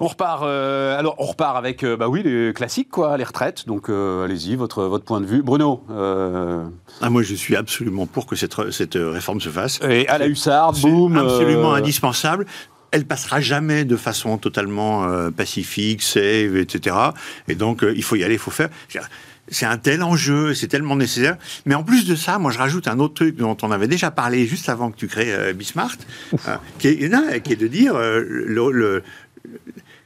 [0.00, 3.66] On repart, euh, alors on repart avec, euh, bah oui, les classiques quoi, les retraites.
[3.66, 5.82] Donc euh, allez-y, votre votre point de vue, Bruno.
[7.00, 9.80] Ah, moi, je suis absolument pour que cette, cette réforme se fasse.
[9.82, 11.16] et à la hussarde, boum.
[11.16, 12.46] absolument indispensable.
[12.90, 16.96] Elle passera jamais de façon totalement euh, pacifique, safe, etc.
[17.46, 18.70] Et donc, euh, il faut y aller, il faut faire.
[19.50, 21.36] C'est un tel enjeu, c'est tellement nécessaire.
[21.66, 24.10] Mais en plus de ça, moi, je rajoute un autre truc dont on avait déjà
[24.10, 25.96] parlé juste avant que tu crées euh, Bismart,
[26.78, 29.02] qui, est, qui est de dire le, le-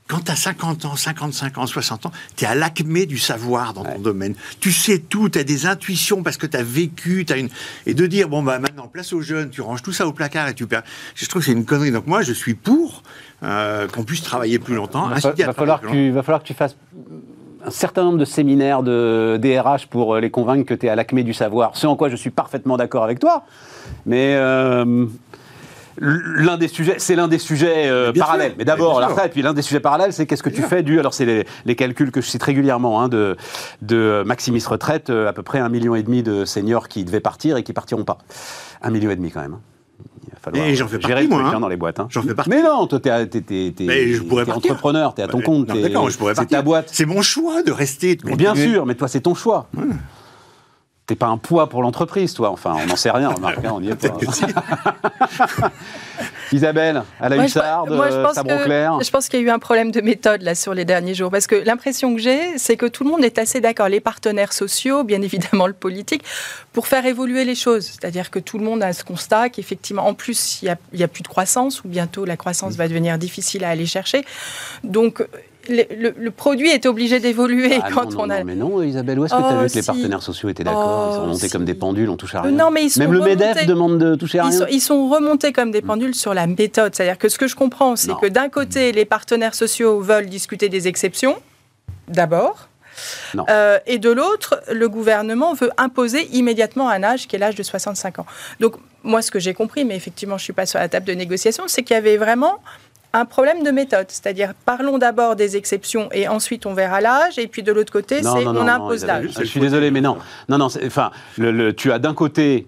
[0.09, 3.73] quand tu as 50 ans, 55 ans, 60 ans, tu es à l'acmé du savoir
[3.73, 4.35] dans ton domaine.
[4.61, 7.25] Tu sais tout, tu as des intuitions parce que tu as vécu.
[7.31, 7.49] As une...
[7.87, 10.49] Et de dire, bon, bah, maintenant, place aux jeunes, tu ranges tout ça au placard
[10.49, 10.83] et tu perds.
[11.15, 11.93] Je trouve que c'est une connerie.
[11.93, 13.03] Donc, moi, je suis pour
[13.43, 15.09] euh, qu'on puisse travailler plus longtemps.
[15.09, 16.77] va, à va falloir que tu, va falloir que tu fasses
[17.65, 20.97] un certain nombre de séminaires de DRH pour euh, les convaincre que tu es à
[20.97, 21.77] l'acmé du savoir.
[21.77, 23.45] Ce en quoi je suis parfaitement d'accord avec toi.
[24.07, 25.07] Mais euh,
[26.03, 28.49] l'un des sujets, c'est l'un des sujets euh, Mais parallèles.
[28.51, 28.57] sûr.
[28.59, 30.99] Mais d'abord la retraite, puis l'un des sujets parallèles, c'est qu'est-ce que tu fais du.
[30.99, 33.37] Alors c'est les, les calculs que je cite régulièrement hein, de,
[33.83, 37.21] de Maximis Retraite, euh, à peu près un million et demi de seniors qui devaient
[37.21, 38.19] partir et qui partiront pas.
[38.83, 39.55] Un million et demi quand même.
[39.55, 39.61] hein.
[40.25, 41.53] Il va falloir Et j'en fais gérer partie, moi, hein.
[41.55, 42.01] hein, dans les boîtes.
[42.01, 42.09] hein.
[42.11, 42.51] J'en fais partie.
[42.51, 43.11] Mais non, toi, t'es,
[44.53, 45.67] entrepreneur, t'es à ton compte.
[45.69, 46.89] d'accord, je pourrais c'est ta boîte.
[46.93, 48.17] C'est mon choix de rester.
[48.17, 49.69] de Mais bien sûr, mais toi, c'est ton choix.
[51.07, 52.51] T'es pas un poids pour l'entreprise, toi.
[52.51, 54.17] Enfin, on n'en sait rien, remarque, hein, on n'y est pas.
[56.53, 58.99] Isabelle, à la Moi, je- hussarde, moi, je euh, pense que- clair.
[59.03, 61.31] Je pense qu'il y a eu un problème de méthode là sur les derniers jours,
[61.31, 64.53] parce que l'impression que j'ai, c'est que tout le monde est assez d'accord, les partenaires
[64.53, 66.23] sociaux, bien évidemment le politique,
[66.73, 67.87] pour faire évoluer les choses.
[67.87, 71.01] C'est-à-dire que tout le monde a ce constat qu'effectivement, en plus, il y a, il
[71.01, 74.25] y a plus de croissance, ou bientôt la croissance va devenir difficile à aller chercher.
[74.85, 75.27] Donc,
[75.69, 78.39] le, le- le produit est obligé d'évoluer Ah quand non, on non, a.
[78.41, 80.49] non, mais non, Isabelle, où est-ce que tu as Oh, vu que les partenaires sociaux
[80.49, 81.51] étaient d'accord Ils sont Oh, montés si.
[81.53, 82.51] comme des pendules, on touche à Euh, rien.
[82.53, 84.59] non, mais ils sont Même le remontés- MEDEF demande de toucher à Ils rien.
[84.59, 86.95] sont, ils sont remontés comme des pendules sur la méthode.
[86.95, 90.69] C'est-à-dire que ce que je comprends, c'est que d'un côté, les partenaires sociaux veulent discuter
[90.69, 91.37] des exceptions,
[92.09, 92.69] d'abord.
[93.49, 97.63] Euh, et de l'autre, le gouvernement veut imposer immédiatement un âge qui est l'âge de
[97.63, 98.27] 65 ans.
[98.61, 101.07] Donc, moi, ce que j'ai compris, mais effectivement, je ne suis pas sur la table
[101.07, 102.59] de négociation, c'est qu'il y avait vraiment
[103.15, 104.07] un problème de méthode.
[104.09, 107.39] C'est-à-dire, parlons d'abord des exceptions et ensuite on verra l'âge.
[107.39, 109.31] Et puis de l'autre côté, c'est non, on non, impose l'âge.
[109.39, 110.19] Je suis désolé, mais non.
[110.49, 112.67] Non, non, enfin, le- le- tu as d'un côté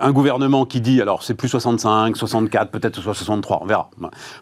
[0.00, 3.90] un gouvernement qui dit, alors c'est plus 65, 64, peut-être soit 63, on verra.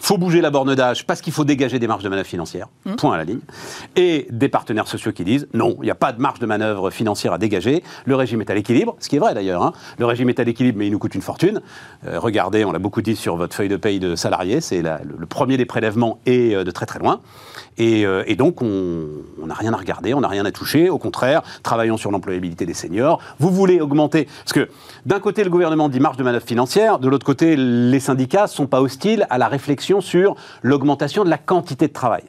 [0.00, 2.94] faut bouger la borne d'âge parce qu'il faut dégager des marges de manœuvre financières, Mmh.
[2.96, 3.40] point à la ligne.
[3.96, 6.90] Et des partenaires sociaux qui disent, non, il n'y a pas de marge de manœuvre
[6.90, 9.72] financière à dégager, le régime est à l'équilibre, ce qui est vrai d'ailleurs, hein.
[9.98, 11.60] le régime est à l'équilibre mais il nous coûte une fortune.
[12.06, 14.90] Euh, regardez, on l'a beaucoup dit sur votre feuille de paye de salarié, c'est le,
[15.18, 17.20] le premier des prélèvements et euh, de très très loin.
[17.78, 19.06] Et, euh, et donc, on
[19.40, 20.90] on n'a rien à regarder, on n'a rien à toucher.
[20.90, 23.20] Au contraire, travaillons sur l'employabilité des seniors.
[23.38, 24.28] Vous voulez augmenter.
[24.44, 24.68] Parce que
[25.06, 28.48] d'un côté, le gouvernement dit marge de manœuvre financière, de l'autre côté, les syndicats ne
[28.48, 32.24] sont pas hostiles à la réflexion sur l'augmentation de la quantité de travail.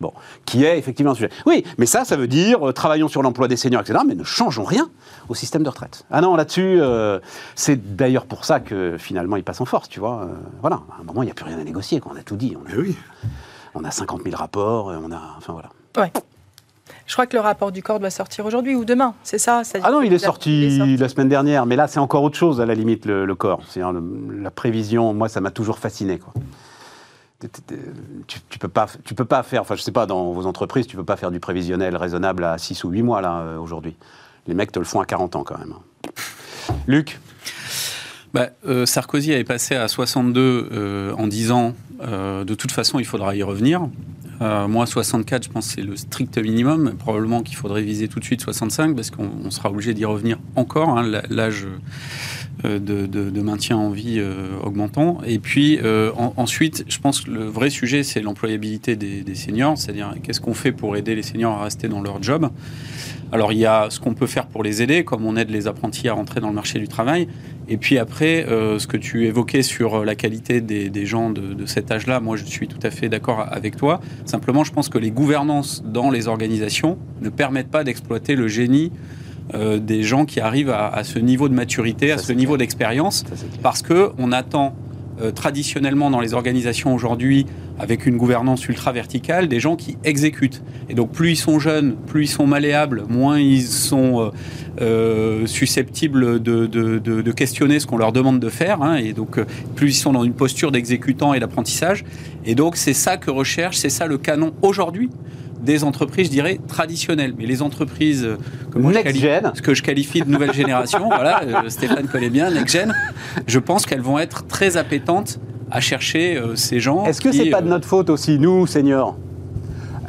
[0.00, 0.12] Bon,
[0.44, 1.30] qui est effectivement un sujet.
[1.46, 4.24] Oui, mais ça, ça veut dire euh, travaillons sur l'emploi des seniors, etc., mais ne
[4.24, 4.90] changeons rien
[5.28, 6.04] au système de retraite.
[6.10, 7.20] Ah non, là-dessus, euh,
[7.54, 10.22] c'est d'ailleurs pour ça que finalement il passe en force, tu vois.
[10.22, 12.12] Euh, voilà, à un moment, il n'y a plus rien à négocier, quoi.
[12.14, 12.56] on a tout dit.
[12.60, 12.96] On a, Mais oui.
[13.74, 15.20] on a 50 000 rapports, on a.
[15.38, 15.70] Enfin voilà.
[15.96, 16.12] Ouais.
[17.06, 19.90] Je crois que le rapport du corps doit sortir aujourd'hui ou demain, c'est ça Ah
[19.90, 20.96] non, il est sorti, il est sorti.
[20.96, 23.60] la semaine dernière, mais là c'est encore autre chose à la limite le, le corps.
[23.68, 25.12] C'est la prévision.
[25.12, 26.32] Moi, ça m'a toujours fasciné quoi.
[28.26, 29.60] Tu, tu peux pas, tu peux pas faire.
[29.60, 32.56] Enfin, je sais pas dans vos entreprises, tu peux pas faire du prévisionnel raisonnable à
[32.56, 33.96] 6 ou 8 mois là euh, aujourd'hui.
[34.46, 35.74] Les mecs te le font à 40 ans quand même.
[36.86, 37.20] Luc,
[38.32, 40.40] Bah, euh, Sarkozy avait passé à 62
[40.72, 43.82] euh, en disant euh, de toute façon il faudra y revenir.
[44.44, 46.94] Euh, moi 64 je pense que c'est le strict minimum.
[46.98, 50.38] Probablement qu'il faudrait viser tout de suite 65 parce qu'on on sera obligé d'y revenir
[50.54, 50.90] encore.
[50.90, 51.66] hein, L'âge
[52.64, 55.18] euh, de, maintien en vie euh, augmentant.
[55.26, 55.78] Et puis
[56.16, 59.78] en- ensuite je pense que le vrai sujet c'est l'employabilité des seniors.
[59.78, 62.50] C'est-à-dire qu'est-ce qu'on fait pour aider les seniors à rester dans leur job?
[63.34, 65.66] Alors il y a ce qu'on peut faire pour les aider, comme on aide les
[65.66, 67.26] apprentis à rentrer dans le marché du travail.
[67.66, 71.30] Et puis après, euh, ce que tu évoquais sur euh, la qualité des, des gens
[71.30, 74.00] de, de cet âge-là, moi je suis tout à fait d'accord avec toi.
[74.24, 78.92] Simplement, je pense que les gouvernances dans les organisations ne permettent pas d'exploiter le génie
[79.54, 83.24] euh, des gens qui arrivent à, à ce niveau de maturité, à ce niveau d'expérience,
[83.64, 84.76] parce que on attend
[85.20, 87.46] euh, traditionnellement dans les organisations aujourd'hui,
[87.78, 90.62] avec une gouvernance ultra verticale, des gens qui exécutent.
[90.88, 94.30] Et donc plus ils sont jeunes, plus ils sont malléables, moins ils sont euh,
[94.80, 98.82] euh, susceptibles de, questionner ce qu'on leur demande de faire.
[98.82, 98.96] hein.
[98.96, 99.40] et donc
[99.76, 102.04] plus ils sont dans une posture d'exécutant et d'apprentissage.
[102.44, 105.10] Et donc c'est ça que recherche, c'est ça le canon aujourd'hui
[105.64, 107.34] des entreprises, je dirais, traditionnelles.
[107.36, 108.36] Mais les entreprises euh,
[108.70, 109.20] que moi je qualifie-
[109.54, 112.94] ce que je qualifie de nouvelle génération, voilà, euh, Stéphane connaît bien, Next Gen,
[113.46, 117.04] je pense qu'elles vont être très appétentes à chercher euh, ces gens.
[117.06, 119.16] Est-ce que c'est pas de notre faute aussi, nous, seniors?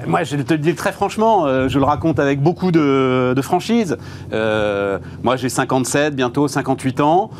[0.06, 3.42] Moi, je te le dis très franchement, euh, je le raconte avec beaucoup de, de
[3.42, 3.98] franchise.
[4.32, 7.32] Moi, j'ai 57, bientôt 58 ans.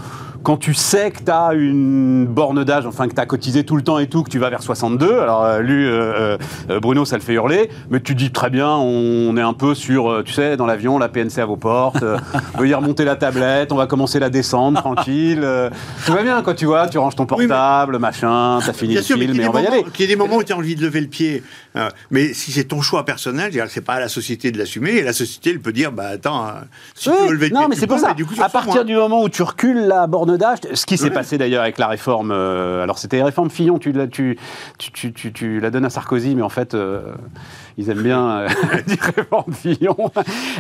[0.46, 3.76] Quand tu sais que tu as une borne d'âge, enfin que tu as cotisé tout
[3.76, 6.38] le temps et tout, que tu vas vers 62, alors euh, lui, euh,
[6.70, 9.74] euh, Bruno, ça le fait hurler, mais tu dis très bien, on est un peu
[9.74, 12.20] sur, tu sais, dans l'avion, la PNC à vos portes, euh,
[12.60, 15.44] veuillez remonter la tablette, on va commencer la descendre, tranquille.
[16.06, 18.92] tout va bien, quoi, tu vois, tu ranges ton Oui, mais- portable, machin, t'as fini
[18.92, 19.84] Bien le sûr, mais film, ait on va y aller.
[19.96, 21.42] qu'il y ait des moments où tu as envie de lever le pied.
[21.76, 24.92] euh, mais si c'est ton choix personnel, c'est pas à la société de l'assumer.
[24.98, 26.52] Et la société, elle peut dire, bah attends, euh,
[26.94, 28.10] si Oui, tu veux lever le non, pied, mais tu c'est pour ça.
[28.10, 30.60] mais du coup, à partir du moment où tu recules la borne d'âge.
[30.74, 33.92] Ce qui s'est passé d'ailleurs avec la réforme, euh, alors c'était la réforme Fillon, tu,
[33.92, 34.38] la- tu,
[34.78, 37.02] tu, tu, tu- tu la donnes à Sarkozy, mais en fait, euh,
[37.78, 38.48] ils aiment bien euh,
[38.88, 39.12] dire
[39.52, 39.96] Fillon.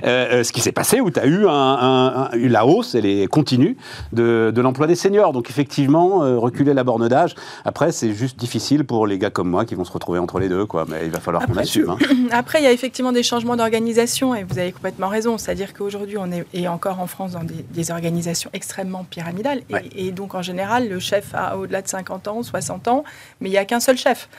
[0.03, 2.65] Euh, euh, ce qui s'est passé, où tu as eu un, un- un- eu la
[2.65, 3.77] hausse, elle est continue,
[4.13, 5.33] de, de l'emploi des seniors.
[5.33, 9.65] Donc effectivement, reculer la borne d'âge, après, c'est juste difficile pour les gars comme moi
[9.65, 10.85] qui vont se retrouver entre les deux, quoi.
[10.87, 11.89] Mais il va falloir qu'on assume.
[11.91, 11.97] hein.
[12.31, 15.37] Après, il y a effectivement des changements d'organisation et vous avez complètement raison.
[15.37, 19.59] C'est-à-dire qu'aujourd'hui, on est et encore en France dans des, des organisations extrêmement pyramidales.
[19.69, 19.89] Et- Ouais.
[19.95, 23.03] Et, donc, en général, le chef a au-delà de 50 ans, 60 ans,
[23.41, 24.29] mais il n'y a qu'un seul chef.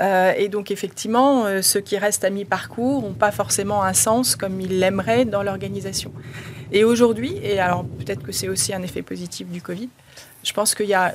[0.00, 4.36] Euh, et donc, effectivement, euh, ceux qui restent à mi-parcours n'ont pas forcément un sens
[4.36, 6.12] comme ils l'aimeraient dans l'organisation.
[6.72, 9.88] Et aujourd'hui, et alors peut-être que c'est aussi un effet positif du Covid,
[10.44, 11.14] je pense qu'il y a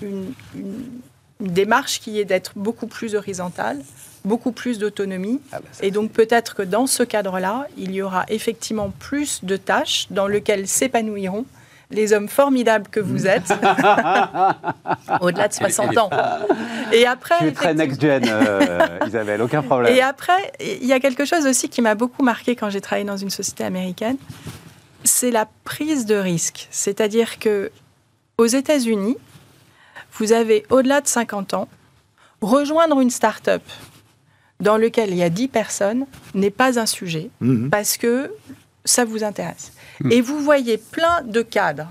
[0.00, 1.00] une, une-
[1.40, 3.78] une démarche qui est d'être beaucoup plus horizontale,
[4.24, 5.40] beaucoup plus d'autonomie.
[5.52, 9.56] Ah bah, Et donc peut-être que dans ce cadre-là, il y aura effectivement plus de
[9.56, 11.44] tâches dans lesquelles s'épanouiront
[11.90, 13.48] les hommes formidables que vous êtes,
[15.20, 16.10] au-delà de 60 ans.
[16.92, 19.94] Et après, Tu es très next-gen, euh, Isabelle, aucun problème.
[19.94, 23.06] et après, il y a quelque chose aussi qui m'a beaucoup marqué quand j'ai travaillé
[23.06, 24.16] dans une société américaine,
[25.04, 26.68] c'est la prise de risque.
[26.70, 27.70] C'est-à-dire que
[28.36, 29.16] aux États-Unis,
[30.18, 31.68] vous avez au-delà de 50 ans,
[32.40, 33.62] rejoindre une start-up
[34.60, 37.70] dans laquelle il y a 10 personnes n'est pas un sujet Mhm.
[37.70, 38.32] parce que
[38.84, 39.72] ça vous intéresse.
[40.10, 41.86] Et vous voyez plein de cadres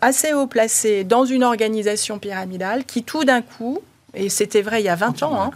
[0.00, 3.80] assez haut placés dans une organisation pyramidale qui tout d'un coup,
[4.14, 5.50] et c'était vrai il y a 20 ans, hein,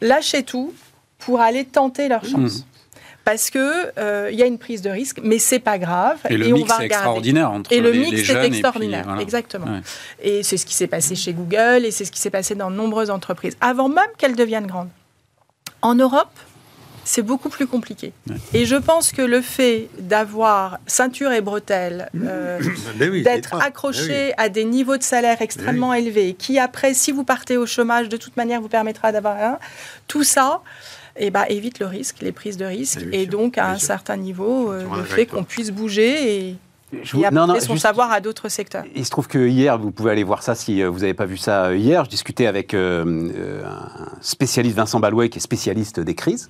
[0.00, 0.72] lâcher tout
[1.18, 2.66] pour aller tenter leur chance.
[3.24, 6.18] Parce que euh, il y a une prise de risque, mais c'est pas grave.
[6.28, 6.94] Et le on mix va est regarder.
[6.94, 9.22] extraordinaire entre Et le les, mix les est jeunes et puis, extraordinaire, voilà.
[9.22, 9.64] exactement.
[9.66, 9.80] Ouais.
[10.20, 12.70] Et c'est ce qui s'est passé chez Google et c'est ce qui s'est passé dans
[12.70, 14.90] de nombreuses entreprises, avant même qu'elles deviennent grandes.
[15.80, 16.28] En Europe,
[17.04, 18.12] c'est beaucoup plus compliqué.
[18.52, 22.60] Et je pense que le fait d'avoir ceinture et bretelles, euh,
[22.96, 24.32] Ben oui, d'être accroché oui.
[24.36, 28.16] à des niveaux de salaire extrêmement élevés, qui après, si vous partez au chômage, de
[28.16, 29.58] toute manière, vous permettra d'avoir un.
[30.08, 30.62] Tout ça,
[31.16, 33.86] eh ben, évite le risque, les prises de risque, et donc à un sûr.
[33.86, 36.56] certain niveau, euh, le d'accord fait qu'on puisse bouger et,
[37.02, 38.84] Je et vous- apporter non, non, son juste- savoir à d'autres secteurs.
[38.94, 41.26] Il se trouve que hier, vous pouvez aller voir ça si euh, vous n'avez pas
[41.26, 42.04] vu ça euh, hier.
[42.04, 46.48] Je discutais avec euh, un spécialiste, Vincent Balouet, qui est spécialiste des crises.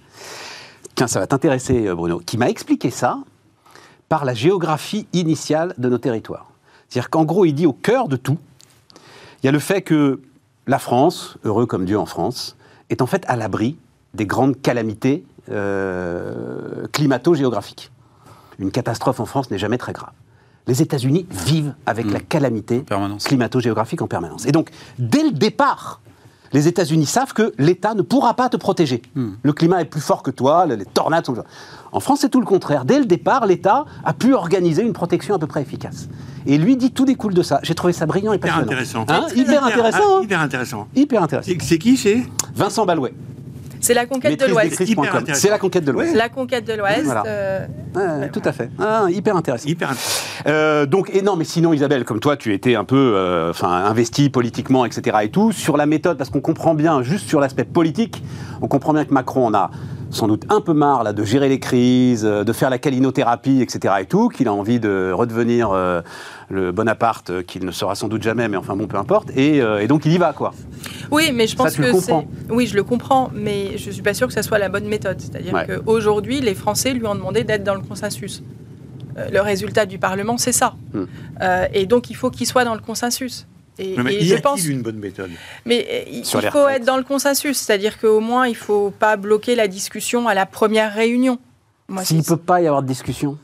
[0.95, 3.19] Tiens, ça va t'intéresser, Bruno, qui m'a expliqué ça
[4.09, 6.47] par la géographie initiale de nos territoires.
[6.89, 8.39] C'est-à-dire qu'en gros, il dit au cœur de tout,
[9.43, 10.21] il y a le fait que
[10.67, 12.57] la France, heureux comme Dieu en France,
[12.91, 13.77] est en fait à l'abri
[14.15, 17.91] des grandes calamités euh, climato-géographiques.
[18.59, 20.13] Une catastrophe en France n'est jamais très grave.
[20.67, 23.25] Les États-Unis vivent avec la calamité permanence.
[23.25, 24.47] climato-géographique en permanence.
[24.47, 26.01] Et donc, dès le départ,
[26.55, 29.03] les États-Unis savent que l'État ne pourra pas te protéger.
[29.43, 31.35] Le climat est plus fort que toi, les tornades sont...
[31.93, 32.85] En France, c'est tout le contraire.
[32.85, 36.09] Dès le départ, l'État a pu organiser une protection à peu près efficace.
[36.47, 37.61] Et lui dit tout découle de ça.
[37.63, 38.67] J'ai trouvé ça brillant et Hyper passionnant.
[38.67, 39.05] intéressant.
[39.09, 39.99] Hein C'est hyper très intéressant.
[40.03, 40.89] Ah, hein Hyper intéressant.
[40.95, 41.51] Hyper intéressant.
[41.59, 42.23] C'est c'est qui c'est?
[42.55, 43.15] Vincent Balouet.
[43.85, 44.83] C'est la conquête de l'Ouest.
[45.35, 46.15] C'est la conquête de l'Ouest.
[46.15, 47.05] La conquête de l'Ouest.
[47.05, 47.23] Voilà.
[47.27, 48.71] euh, Ouais, tout à fait.
[48.79, 49.69] Ah, hyper intéressant.
[49.69, 50.25] Hyper intéressant.
[50.47, 53.69] Euh, donc, et non, mais sinon, Isabelle, comme toi, tu étais un peu, euh, enfin,
[53.69, 55.19] investie politiquement, etc.
[55.25, 58.23] et tout, sur la méthode, parce qu'on comprend bien, juste sur l'aspect politique,
[58.63, 59.71] on comprend bien que Macron en a
[60.15, 63.61] sans doute un peu marre là, de gérer les crises, euh, de faire la calinothérapie,
[63.61, 63.95] etc.
[64.01, 66.01] et tout, qu'il a envie de redevenir euh,
[66.49, 69.31] le Bonaparte, euh, qu'il ne sera sans doute jamais, mais enfin bon, peu importe.
[69.37, 70.53] Et, euh, et donc, il y va, quoi.
[71.11, 72.13] Oui, mais je pense tu que c'est.
[72.49, 75.21] Oui, je le comprends, mais je suis pas sûre que ça soit la bonne méthode.
[75.21, 75.67] C'est-à-dire Ouais.
[75.67, 78.43] qu'aujourd'hui, les Français lui ont demandé d'être dans le consensus.
[79.33, 80.75] Le résultat du Parlement, c'est ça.
[80.93, 81.05] Hmm.
[81.73, 83.47] Et donc, il faut qu'il soit dans le consensus.
[83.79, 84.65] Et, mais et y je a-t-il pense.
[84.67, 85.31] une bonne méthode
[85.67, 89.69] Mais il faut être dans le consensus, c'est-à-dire qu'au moins, il faut pas bloquer la
[89.69, 91.39] discussion à la première réunion.
[92.03, 93.37] S'il ne peut pas y avoir de discussion.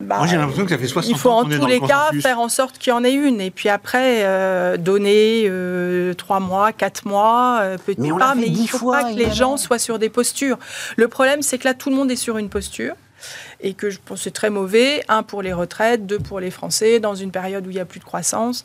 [0.00, 1.80] bah, Moi, j'ai l'impression que ça fait 60 il faut ans en tous le les
[1.80, 2.22] cas consensus.
[2.22, 3.40] faire en sorte qu'il y en ait une.
[3.40, 8.34] Et puis après, euh, donner euh, trois mois, quatre mois, euh, petit Mais pas.
[8.34, 10.58] Mais il ne faut fois, pas que les gens soient sur des postures.
[10.96, 12.94] Le problème, c'est que là, tout le monde est sur une posture.
[13.60, 15.02] Et que je pense que c'est très mauvais.
[15.08, 17.84] Un pour les retraites, deux pour les Français, dans une période où il n'y a
[17.84, 18.64] plus de croissance.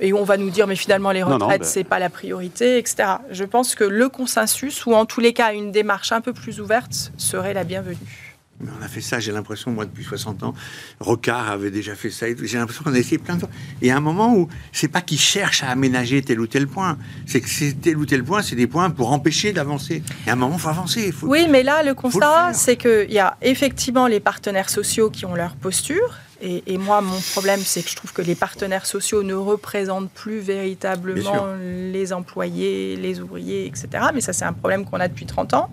[0.00, 2.78] Et où on va nous dire, mais finalement, les retraites, ben- c'est pas la priorité,
[2.78, 3.04] etc.
[3.30, 6.60] Je pense que le consensus, ou en tous les cas, une démarche un peu plus
[6.60, 8.29] ouverte, serait la bienvenue.
[8.60, 10.54] Mais on a fait ça, j'ai l'impression, moi, depuis 60 ans.
[11.00, 12.26] Rocard avait déjà fait ça.
[12.42, 13.48] J'ai l'impression qu'on a essayé plein de fois.
[13.80, 16.98] Et à un moment où c'est pas qu'ils cherchent à aménager tel ou tel point,
[17.26, 20.02] c'est que c'est tel ou tel point, c'est des points pour empêcher d'avancer.
[20.26, 21.10] Et à un moment, il faut avancer.
[21.12, 21.26] Faut...
[21.26, 25.34] Oui, mais là, le constat, c'est qu'il y a effectivement les partenaires sociaux qui ont
[25.34, 26.18] leur posture.
[26.42, 30.10] Et, et moi, mon problème, c'est que je trouve que les partenaires sociaux ne représentent
[30.10, 31.54] plus véritablement
[31.92, 33.88] les employés, les ouvriers, etc.
[34.14, 35.70] Mais ça, c'est un problème qu'on a depuis 30 ans.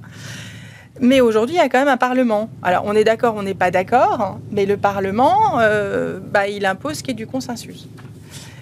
[1.00, 2.50] Mais aujourd'hui, il y a quand même un Parlement.
[2.64, 6.66] Alors, on est d'accord, on n'est pas d'accord, hein, mais le Parlement, euh, bah, il
[6.66, 7.88] impose qu'il y ait du consensus.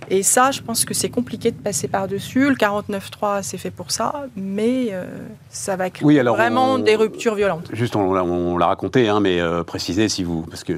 [0.10, 2.50] Et ça, je pense que c'est compliqué de passer par-dessus.
[2.50, 5.06] Le 49.3, c'est fait pour ça, mais euh,
[5.50, 7.70] ça va créer Oui, alors, vraiment on- des ruptures violentes.
[7.74, 10.42] Juste, on, l'a- on l'a raconté, hein, mais euh, précisez si vous.
[10.44, 10.74] Parce que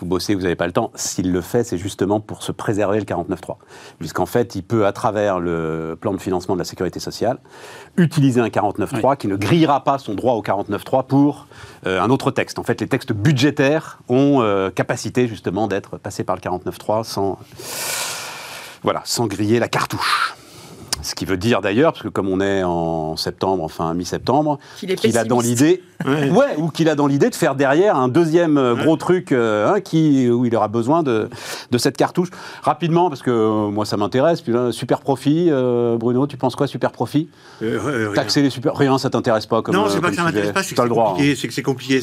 [0.00, 0.92] vous bossez, vous n'avez pas le temps.
[0.94, 3.56] S'il le fait, c'est justement pour se préserver le 49.3.
[3.98, 7.38] Puisqu'en fait, il peut, à travers le plan de financement de la sécurité sociale,
[7.96, 11.48] utiliser un 49.3 qui ne grillera pas son droit au 49.3 pour
[11.86, 12.60] euh, un autre texte.
[12.60, 17.36] En fait, les textes budgétaires ont euh, capacité, justement, d'être passés par le 49.3 sans.
[18.82, 20.34] Voilà, sans griller la cartouche.
[21.00, 25.16] Ce qui veut dire d'ailleurs, parce que comme on est en septembre, enfin mi-septembre, Qu'il
[25.16, 26.28] a dans l'idée, Ouais.
[26.30, 29.68] ouais, ou qu'il a dans l'idée de faire derrière un deuxième euh, gros truc euh,
[29.72, 31.28] hein, qui, où il aura besoin de,
[31.70, 32.30] de cette cartouche.
[32.62, 36.90] Rapidement, parce que euh, moi ça m'intéresse, super profit, euh, Bruno, tu penses quoi, super
[36.90, 37.28] profit.
[38.14, 38.74] Taxer les super.
[38.76, 40.76] Rien, ça t'intéresse pas comme non, euh, c'est pas que ça m'intéresse pas, c'est que
[40.76, 41.10] c'est le droit.
[41.10, 41.12] hein.
[41.14, 41.36] compliqué.
[41.36, 42.00] C'est que c'est compliqué.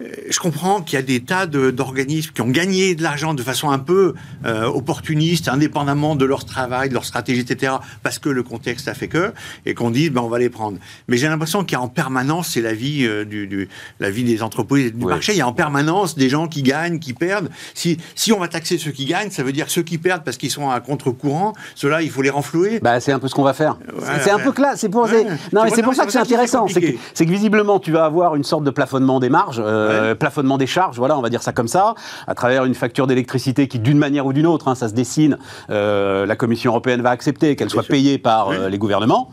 [0.00, 3.42] Euh, je comprends qu'il y a des tas d'organismes qui ont gagné de l'argent de
[3.42, 4.14] façon un peu
[4.46, 8.94] euh, opportuniste, indépendamment de leur travail, de leur stratégie, etc., parce que le contexte a
[8.94, 9.32] fait que,
[9.66, 10.78] et qu'on dit, ben, on va les prendre.
[11.08, 13.68] Mais j'ai l'impression qu'il y a en permanence, c'est la vie euh, du, du-
[14.00, 15.10] la vie des entreprises du Ouais.
[15.12, 17.48] marché, il y a en permanence des gens qui gagnent, qui perdent.
[17.74, 20.36] Si, si on va taxer ceux qui gagnent, ça veut dire ceux qui perdent parce
[20.36, 22.78] qu'ils sont à contre-courant, ceux-là, il faut les renflouer.
[22.80, 23.76] Bah, c'est un peu ce qu'on va faire.
[24.22, 24.80] C'est un peu classe.
[24.80, 25.24] C'est pour, Ouais.
[25.52, 26.66] non, mais C'est pour- ça que c'est c'est pour ça que c'est intéressant.
[27.14, 30.66] C'est que, visiblement, tu vas avoir une sorte de plafonnement des marges, euh, plafonnement des
[30.66, 31.94] charges, voilà, on va dire ça comme ça,
[32.26, 35.38] à travers une facture d'électricité qui, d'une manière ou d'une autre, hein, ça se dessine,
[35.70, 37.92] euh, la Commission européenne va accepter qu'elle soit sûr.
[37.92, 38.56] payée par Oui.
[38.58, 39.30] euh, les gouvernements.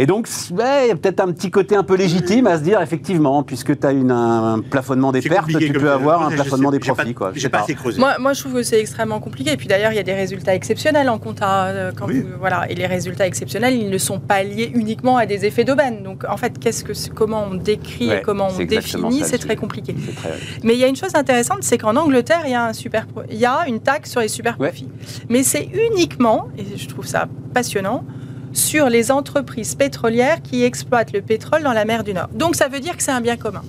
[0.00, 2.80] Et donc, il y a peut-être un petit côté un peu légitime à se dire,
[2.80, 6.78] effectivement, puisque tu as une, un plafonnement des pertes, tu peux avoir un plafonnement sais-
[6.78, 7.14] des j'ai pas- profits.
[7.14, 7.30] quoi.
[7.30, 7.98] Je J'ai sais pas assez creusé.
[7.98, 9.52] Moi, moi, je trouve que c'est extrêmement compliqué.
[9.52, 11.64] Et puis d'ailleurs, il y a des résultats exceptionnels en compta.
[11.66, 12.20] euh, Quand Oui.
[12.20, 12.70] vous- voilà.
[12.70, 16.04] Et les résultats exceptionnels, ils ne sont pas liés uniquement à des effets d'aubaine.
[16.04, 19.56] Donc en fait, qu'est-ce que, comment on décrit Ouais, et comment on définit, c'est très
[19.56, 19.94] compliqué.
[19.94, 20.30] Très-
[20.62, 23.06] Mais il y a une chose intéressante, c'est qu'en Angleterre, il y a, un super
[23.08, 24.68] pro- il y a une taxe sur les super Ouais.
[24.68, 24.88] profits.
[25.28, 28.04] Mais c'est uniquement, et je trouve ça passionnant,
[28.52, 32.28] sur les entreprises pétrolières qui exploitent le pétrole dans la mer du Nord.
[32.32, 33.62] Donc ça veut dire que c'est un bien commun.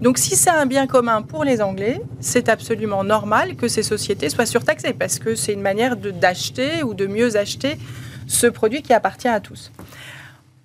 [0.00, 4.28] Donc si c'est un bien commun pour les Anglais, c'est absolument normal que ces sociétés
[4.28, 7.78] soient surtaxées parce que c'est une manière de- d'acheter ou de mieux acheter
[8.26, 9.70] ce produit qui appartient à tous.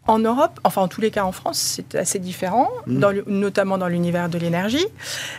[0.07, 2.99] En Europe, enfin en tous les cas en France, c'est assez différent, Mm.
[2.99, 4.85] dans le- notamment dans l'univers de l'énergie.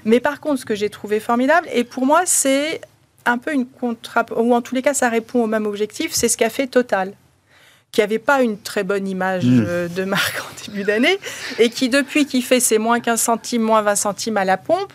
[0.05, 2.81] Mais par contre, ce que j'ai trouvé formidable, et pour moi c'est
[3.27, 4.25] un peu une contra...
[4.37, 7.13] ou en tous les cas ça répond au même objectif, c'est ce qu'a fait Total
[7.93, 9.65] qui n'avait pas une très bonne image Mm.
[9.67, 11.19] euh, de marque en début d'année,
[11.59, 14.93] et qui depuis qu'il fait ses moins 15 centimes, moins 20 centimes à la pompe,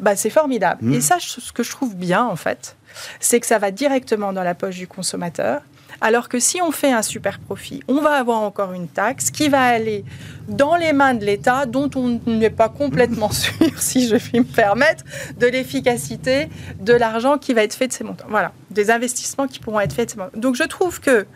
[0.00, 0.84] bah, c'est formidable.
[0.84, 0.94] Mm.
[0.94, 2.76] Et ça, ce que je trouve bien en fait,
[3.20, 5.60] c'est que ça va directement dans la poche du consommateur,
[6.00, 9.48] alors que si on fait un super profit, on va avoir encore une taxe qui
[9.48, 10.04] va aller
[10.46, 14.44] dans les mains de l'État, dont on n'est pas complètement sûr, si je puis me
[14.44, 15.04] permettre,
[15.38, 16.48] de l'efficacité
[16.80, 18.26] de l'argent qui va être fait de ces montants.
[18.28, 20.38] Voilà, des investissements qui pourront être faits de ces montants.
[20.38, 21.26] Donc je trouve que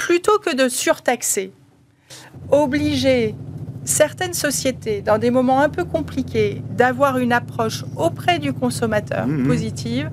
[0.00, 1.52] plutôt que de surtaxer,
[2.50, 3.34] obliger
[3.84, 9.46] certaines sociétés, dans des moments un peu compliqués, d'avoir une approche auprès du consommateur Mhm.
[9.46, 10.10] positive,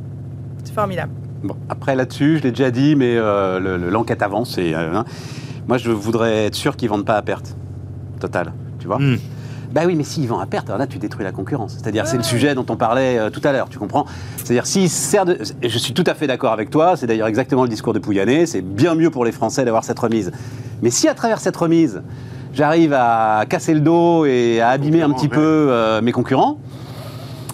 [0.64, 1.12] c'est formidable.
[1.44, 4.58] Bon, après là-dessus, je l'ai déjà dit, mais euh, le- le- l'enquête avance.
[4.58, 5.06] Et, euh, hein.
[5.68, 7.56] moi, je voudrais être sûr qu'ils vendent pas à perte.
[8.20, 9.18] Total, tu vois Hmm.
[9.72, 11.74] Bah oui, mais s'ils vendent à perte, alors là, tu détruis la concurrence.
[11.74, 14.06] C'est-à-dire, c'est le sujet dont on parlait euh, tout à l'heure, tu comprends?
[14.38, 15.38] C'est-à-dire, s'ils servent de...
[15.62, 18.00] et Je suis tout à fait d'accord avec toi, c'est d'ailleurs exactement le discours de
[18.00, 20.32] Pouyanné, c'est bien mieux pour les Français d'avoir cette remise.
[20.82, 22.02] Mais si à travers cette remise,
[22.54, 26.60] j'arrive à casser le dos et à abîmer un petit peu euh, mes concurrents,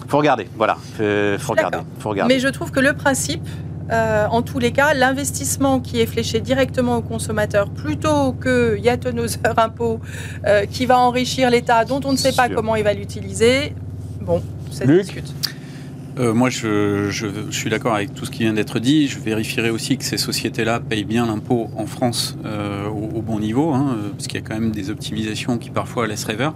[0.06, 1.02] faut regarder, voilà, faut,
[1.38, 2.34] faut regarder, faut regarder.
[2.34, 3.46] Mais je trouve que le principe,
[3.90, 9.58] euh, en tous les cas, l'investissement qui est fléché directement au consommateur, plutôt que Yatonoseur
[9.58, 10.00] impôt
[10.46, 12.56] euh, qui va enrichir l'État, dont on ne sait pas Sûr.
[12.56, 13.74] comment il va l'utiliser,
[14.22, 15.34] bon, ça Luc discute.
[16.18, 19.08] Euh, moi, je, je- je suis d'accord avec tout ce qui vient d'être dit.
[19.08, 23.72] Je vérifierai aussi que ces sociétés-là payent bien l'impôt en France au, au bon niveau,
[23.72, 26.54] hein, parce qu'il y a quand même des optimisations qui parfois laissent rêveur.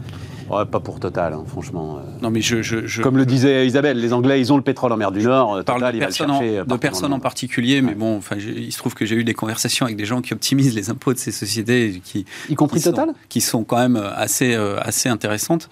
[0.51, 1.99] Ouais, pas pour Total, hein, franchement.
[1.99, 2.01] euh.
[2.22, 4.92] Non, mais je, je, je Comme le disait Isabelle, les Anglais, ils ont le pétrole
[4.92, 5.62] en mer du Nord.
[5.64, 8.94] parle de personnes, en, euh, de dans en particulier, mais bon, enfin, il se trouve
[8.94, 12.01] que j'ai eu des conversations avec des gens qui optimisent les impôts de ces sociétés,
[12.03, 12.24] qui.
[12.49, 13.14] Y compris qui sont- Total?
[13.28, 15.68] qui sont quand même assez, euh, assez intéressantes.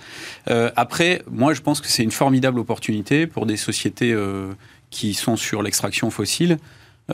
[0.50, 4.52] Euh, après, moi, je pense que c'est une formidable opportunité pour des sociétés euh,
[4.90, 6.58] qui sont sur l'extraction fossile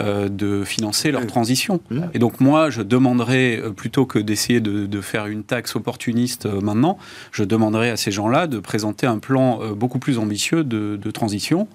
[0.00, 1.80] euh, de financer leur transition.
[2.14, 6.46] Et donc moi, je demanderais, euh, plutôt que d'essayer de, de faire une taxe opportuniste
[6.46, 6.96] euh, maintenant,
[7.30, 11.10] je demanderais à ces gens-là de présenter un plan euh, beaucoup plus ambitieux de, de
[11.10, 11.68] transition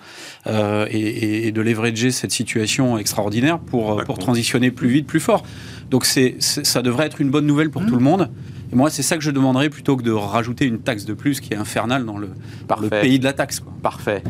[0.48, 0.52] et,
[0.98, 5.44] et- et de leverager cette situation extraordinaire pour, transitionner plus vite, plus fort.
[5.92, 7.86] Donc c'est, ça devrait être une bonne nouvelle pour Mmh.
[7.88, 8.30] tout le monde.
[8.74, 11.40] Et moi, c'est ça que je demanderais plutôt que de rajouter une taxe de plus
[11.40, 12.28] qui est infernale dans le,
[12.68, 13.02] dans le Parfait.
[13.02, 13.60] pays de la taxe.
[13.62, 13.72] Quoi.
[13.82, 14.22] Parfait.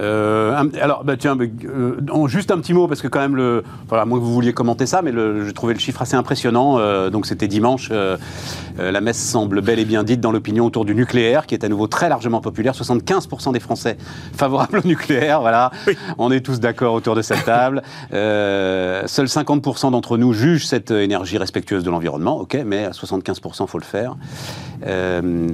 [0.00, 4.04] Euh, alors, bah, tiens, euh, juste un petit mot, parce que quand même, le, voilà,
[4.04, 5.12] moi vous vouliez commenter ça, mais
[5.44, 6.78] j'ai trouvé le chiffre assez impressionnant.
[6.78, 7.88] euh, donc, c'était dimanche.
[7.90, 8.16] euh,
[8.78, 11.68] la messe semble bel et bien dite dans l'opinion autour du nucléaire, qui est à
[11.68, 12.74] nouveau très largement populaire.
[12.74, 13.96] 75% des Français
[14.36, 15.40] favorables au nucléaire.
[15.40, 15.70] Voilà,
[16.18, 17.82] on est tous d'accord autour de cette table.
[18.10, 22.38] Seuls 50% d'entre nous jugent cette énergie respectueuse de l'environnement.
[22.38, 24.16] Ok, mais à 75%, faut le faire.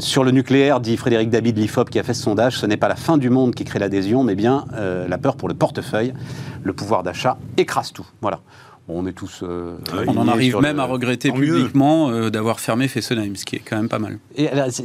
[0.01, 2.77] Sur le nucléaire, dit Frédéric David de l'IFOP qui a fait ce sondage, ce n'est
[2.77, 5.55] pas la fin du monde qui crée l'adhésion, mais bien euh, la peur pour le
[5.55, 6.13] portefeuille.
[6.63, 8.07] Le pouvoir d'achat écrase tout.
[8.21, 8.41] Voilà.
[8.87, 9.41] On est tous.
[9.43, 13.47] euh, Ouais, On en arrive même le- à regretter publiquement euh, d'avoir fermé Fessenheim, ce
[13.47, 14.19] qui est quand même pas mal.
[14.37, 14.85] Et, là, c'est-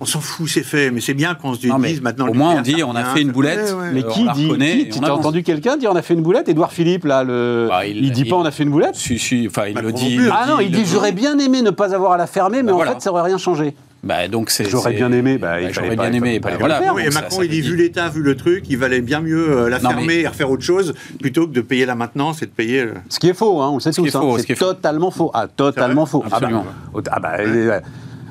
[0.00, 2.28] On s'en fout, c'est fait, mais c'est bien qu'on se Non, mais dise maintenant.
[2.28, 3.72] au moins, on dit on a fait une boulette.
[3.74, 3.90] Ouais, ouais.
[3.92, 5.18] mais qui on dit qui- Tu avance.
[5.18, 6.48] entendu quelqu'un dire on a fait une boulette?
[6.48, 8.94] Édouard Philippe, là, le, Bah, il, il- dit il- pas on a fait une boulette?
[8.94, 10.16] Si, si, enfin, il Bah, le dit.
[10.32, 12.72] Ah non, il dit j'aurais bien aimé ne pas avoir à la fermer, mais Bah,
[12.74, 12.92] en voilà.
[12.92, 13.74] fait ça aurait rien changé.
[14.02, 14.64] Bah, donc c'est.
[14.64, 16.40] J'aurais c'est- bien aimé, bah, Bah, J'aurais pas- bien aimé.
[16.40, 16.80] bah, pas voilà.
[16.80, 16.94] faire.
[16.94, 19.50] Oui, et Macron, ça il dit, vu l'État, vu le truc, il valait bien mieux
[19.50, 22.42] euh, la Non, fermer mais- et refaire autre chose plutôt que de payer la maintenance
[22.42, 22.84] et de payer.
[22.84, 24.14] le- Ce qui est faux, hein, on le sait Ce qui tous.
[24.14, 24.64] est hein, faux, ce c'est qui est faux.
[24.72, 25.30] totalement faux.
[25.34, 26.24] Ah, totalement faux.
[26.24, 26.64] Absolument.
[26.94, 27.80] Ah bah, ah bah, euh,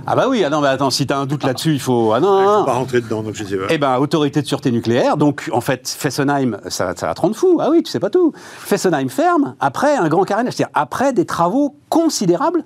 [0.08, 2.14] ah bah oui, ah non, mais attends, si t'as un doute là-dessus, il faut.
[2.14, 2.66] Ah non, Je non, ne non.
[2.66, 3.66] pas rentrer dedans, donc je sais pas.
[3.70, 5.18] Eh ben, autorité de sûreté nucléaire.
[5.18, 7.60] Donc, en fait, Fessenheim, ça, ça va te rendre fou.
[7.62, 8.34] Ah oui, tu sais pas tout.
[8.58, 12.64] Fessenheim ferme après un grand carénage, c'est-à-dire après des travaux considérables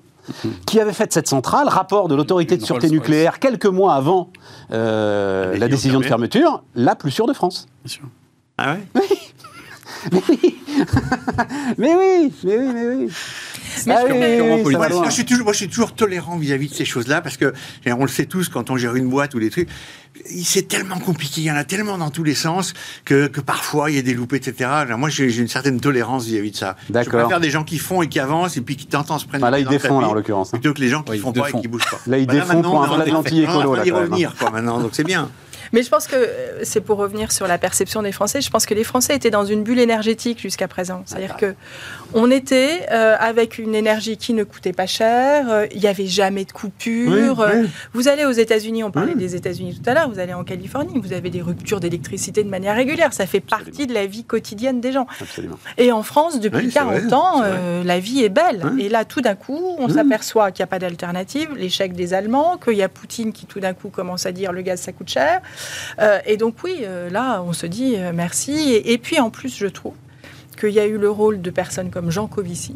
[0.65, 4.30] qui avaient fait cette centrale, rapport de l'autorité de sûreté nucléaire quelques mois avant
[4.71, 7.67] euh, La décision de fermeture, la plus sûre de France.
[7.84, 8.03] Bien sûr.
[8.57, 9.01] Ah ouais?
[11.78, 13.07] Mais oui, mais oui, mais oui.
[13.07, 13.53] Mais Ah
[13.86, 16.86] oui, oui, va Moi, je suis toujours, moi, je suis toujours tolérant vis-à-vis de ces
[16.86, 17.53] choses-là parce que
[17.88, 19.69] on le sait tous quand on gère une boîte ou des trucs.
[20.43, 23.89] C'est tellement compliqué, il y en a tellement dans tous les sens que, que parfois
[23.89, 24.69] il y a des loupés, etc.
[24.71, 26.76] Alors, moi, j'ai une certaine tolérance vis-à-vis de ça.
[26.88, 27.21] Je D'accord.
[27.21, 29.49] préfère des gens qui font et qui avancent et puis qui tentent se prendre Ah,
[29.49, 30.49] là, ils défont, là, en l'occurrence.
[30.53, 30.59] hein.
[30.59, 31.99] Plutôt que les gens qui Oui, font pas et qui bougent pas.
[32.05, 33.95] Là, ils Voilà, défont pour on un train- anti-écolo, on quand même.
[33.95, 35.32] revenir, quoi, maintenant, donc c'est bien.
[35.71, 38.41] Mais je pense que euh, c'est pour revenir sur la perception des Français.
[38.41, 41.01] Je pense que les Français étaient dans une bulle énergétique jusqu'à présent.
[41.07, 41.55] C'est-à-dire que
[42.14, 45.49] on était euh, avec une énergie qui ne coûtait pas cher.
[45.49, 47.11] euh, Il n'y avait jamais de coupure.
[47.39, 47.70] Oui, oui.
[47.93, 48.84] Vous allez aux États-Unis.
[48.84, 49.20] On parlait Oui.
[49.20, 50.09] des États-Unis tout à l'heure.
[50.09, 50.99] Vous allez en Californie.
[50.99, 53.14] Vous avez des ruptures d'électricité de manière régulière.
[53.14, 55.07] Ça fait partie de la vie quotidienne des gens.
[55.22, 55.57] Absolument.
[55.78, 58.64] Et en France, depuis Oui, c'est 40 vrai, ans, euh, la vie est belle.
[58.80, 62.57] Et là, tout d'un coup, on s'aperçoit qu'il n'y a pas d'alternative, l'échec des Allemands,
[62.57, 65.09] qu'il y a Poutine qui tout d'un coup commence à dire le gaz, ça coûte
[65.09, 65.41] cher.
[66.26, 68.51] Et donc oui, là, on se dit merci.
[68.74, 69.93] Et, et puis en plus, je trouve
[70.56, 72.76] qu'il y a eu le rôle de personnes comme Jean Covici,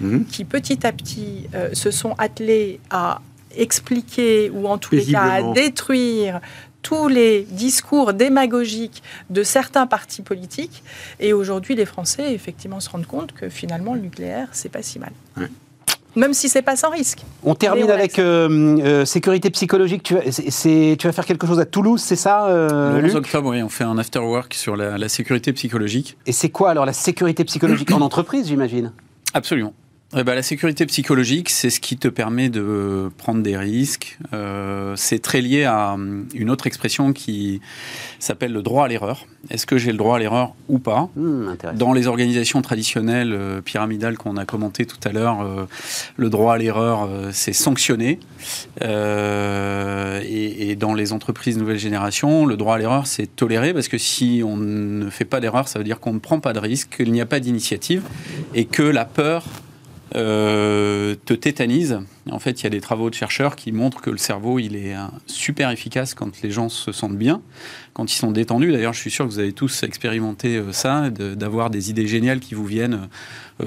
[0.00, 0.26] Mhm.
[0.26, 3.20] qui petit à petit euh, se sont attelés à
[3.56, 6.40] expliquer ou en tous les cas à détruire
[6.82, 10.84] tous les discours démagogiques de certains partis politiques.
[11.18, 14.98] Et aujourd'hui, les Français, effectivement, se rendent compte que finalement, le nucléaire, c'est pas si
[15.00, 15.10] mal.
[15.36, 15.48] Ouais.
[16.18, 17.20] Même si c'est pas sans risque.
[17.44, 20.02] On termine avec euh, euh, sécurité psychologique.
[20.02, 22.96] Tu vas, c'est- c'est- tu vas faire quelque chose à Toulouse, c'est ça, euh, Le
[22.98, 26.16] 11 Luc octobre, oui, on fait un after work sur la, la sécurité psychologique.
[26.26, 28.92] Et c'est quoi alors la sécurité psychologique en entreprise, j'imagine?
[29.32, 29.72] Absolument.
[30.16, 34.18] Eh ben, la sécurité psychologique, c'est ce qui te permet de prendre des risques.
[34.32, 37.60] Euh, c'est très lié à hum, une autre expression qui
[38.18, 39.26] s'appelle le droit à l'erreur.
[39.50, 41.56] Est-ce que j'ai le droit à l'erreur ou pas Hmm.
[41.74, 45.66] Dans les organisations traditionnelles euh, pyramidales qu'on a commentées tout à l'heure, euh,
[46.16, 48.18] le droit à l'erreur, c'est sanctionné.
[48.80, 53.98] Et, et dans les entreprises nouvelle génération, le droit à l'erreur, c'est toléré parce que
[53.98, 56.96] si on ne fait pas d'erreur, ça veut dire qu'on ne prend pas de risque,
[56.96, 58.02] qu'il n'y a pas d'initiative
[58.54, 59.44] et que la peur
[60.14, 62.00] euh, te tétanise.
[62.30, 64.76] En fait, il y a des travaux de chercheurs qui montrent que le cerveau, il
[64.76, 67.42] est euh, super efficace quand les gens se sentent bien,
[67.92, 68.72] quand ils sont détendus.
[68.72, 72.40] D'ailleurs, je suis sûr que vous avez tous expérimenté euh, ça, d'avoir des idées géniales
[72.40, 73.08] qui vous viennent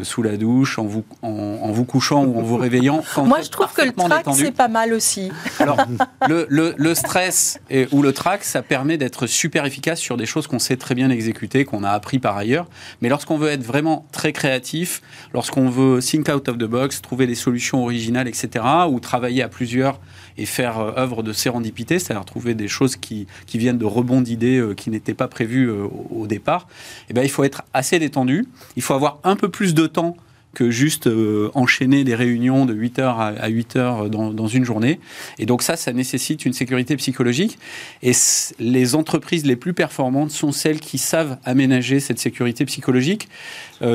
[0.04, 1.30] sous la douche, en vous, en,
[1.62, 3.04] en vous couchant ou en vous réveillant.
[3.16, 5.32] Quand Moi, je trouve que le trac, c'est pas mal aussi.
[5.60, 5.78] Alors,
[6.30, 10.26] le, le- le stress et- ou le trac, ça permet d'être super efficace sur des
[10.26, 12.68] choses qu'on sait très bien exécuter, qu'on a appris par ailleurs.
[13.02, 15.02] Mais lorsqu'on veut être vraiment très créatif,
[15.34, 19.48] lorsqu'on veut think out of the box, trouver des solutions originales, etc., ou travailler à
[19.50, 20.00] plusieurs
[20.38, 24.58] et faire euh, œuvre de sérendipité, c'est-à-dire trouver des choses qui, viennent de rebonds d'idées
[24.58, 26.68] euh, qui n'étaient pas prévues euh, au, départ,
[27.10, 30.16] eh ben, il faut être assez détendu, il faut avoir un peu plus de temps
[30.54, 31.10] que juste
[31.54, 35.00] enchaîner des réunions de 8 heures à, à 8 heures dans, une journée.
[35.40, 37.58] Et donc ça, ça nécessite une sécurité psychologique.
[38.04, 38.12] Et
[38.60, 43.30] les entreprises les plus performantes sont celles qui savent aménager cette sécurité psychologique.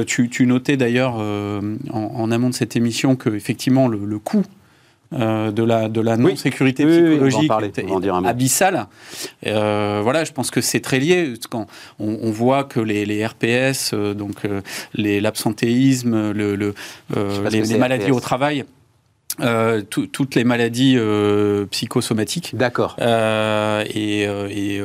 [0.07, 4.47] Tu, notais d'ailleurs en, en amont de cette émission que effectivement le, le coût
[5.19, 7.73] euh, de la, de la non-sécurité Oui, oui, oui, psychologique parler,
[8.27, 8.87] abyssale.
[9.47, 11.35] Euh, voilà, je pense que c'est très lié.
[11.51, 11.67] Quand
[11.99, 14.43] on, on voit que les, les RPS, euh, donc
[14.95, 16.55] l'absentéisme, le,
[17.51, 18.13] les, maladies RPS.
[18.17, 18.65] au travail,
[19.41, 22.57] euh, tout- toutes les maladies euh, psychosomatiques.
[22.57, 22.97] D'accord.
[23.01, 24.83] Euh, et, et,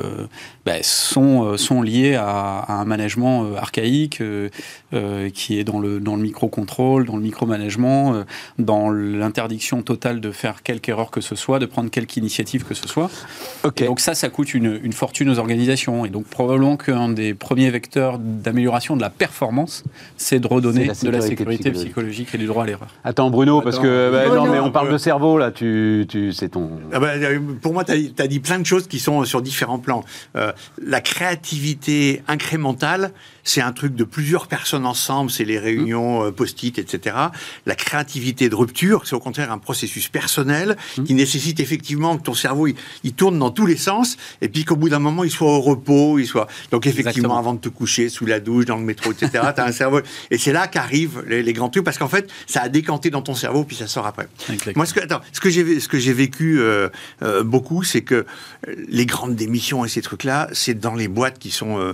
[0.66, 4.50] bah, sont, euh, sont liées à, à un management euh, archaïque euh,
[4.94, 8.24] euh, qui est dans le, dans le micro-contrôle, dans le micro-management, euh,
[8.60, 12.74] dans l'interdiction totale de faire quelque erreur que ce soit, de prendre quelque initiative que
[12.74, 13.10] ce soit.
[13.78, 16.06] Donc ça, ça coûte une, une fortune aux organisations.
[16.06, 19.84] Et donc probablement qu'un des premiers vecteurs d'amélioration de la performance,
[20.18, 21.86] c'est de redonner la de la sécurité psychologique.
[21.86, 22.90] psychologique et du droit à l'erreur.
[23.04, 24.12] Attends, Bruno, parce que.
[24.12, 24.46] bah, Bruno.
[24.46, 25.52] non, mais on parle de cerveau, là.
[25.52, 26.70] Tu, tu, c'est ton.
[26.94, 27.14] Ah bah,
[27.62, 30.04] pour moi, tu as, dit plein de choses qui sont sur différents plans.
[30.36, 30.51] Euh,
[30.82, 33.12] la créativité incrémentale,
[33.44, 37.16] c'est un truc de plusieurs personnes ensemble, c'est les réunions euh, post-it, etc.
[37.66, 42.34] La créativité de rupture, c'est au contraire un processus personnel qui nécessite effectivement que ton
[42.34, 45.32] cerveau, il, il tourne dans tous les sens, et puis qu'au bout d'un moment, il
[45.32, 46.48] soit au repos, il soit...
[46.72, 47.38] Donc effectivement, Exactement.
[47.38, 50.02] avant de te coucher, sous la douche, dans le métro, etc., tu as un cerveau...
[50.30, 53.22] Et c'est là qu'arrivent les, les grands trucs, parce qu'en fait, ça a décanté dans
[53.22, 54.28] ton cerveau, puis ça sort après.
[54.50, 54.74] Exactement.
[54.78, 56.90] Moi, ce que, attends, ce que j'ai, ce que j'ai vécu euh,
[57.22, 58.26] euh, beaucoup, c'est que
[58.88, 61.94] les grandes démissions et ces trucs-là, c'est dans les boîtes qui sont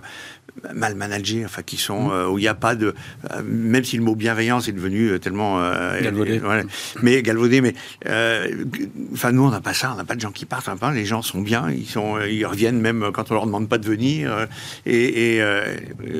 [0.73, 2.93] mal managées, enfin qui sont euh, où il n'y a pas de,
[3.31, 6.39] euh, même si le mot bienveillance est devenu euh, tellement euh, Galvaudé.
[6.39, 6.63] voilà.
[7.01, 7.73] mais galvaudé, mais
[9.13, 11.21] enfin nous on n'a pas ça, on n'a pas de gens qui partent, les gens
[11.21, 14.47] sont bien, ils sont, ils reviennent même quand on leur demande pas de venir,
[14.85, 15.43] et, et,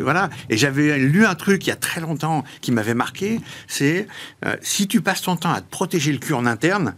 [0.01, 0.29] voilà.
[0.49, 4.07] Et j'avais lu un truc il y a très longtemps qui m'avait marqué, c'est
[4.61, 6.95] si tu passes ton temps à te protéger le cul en interne,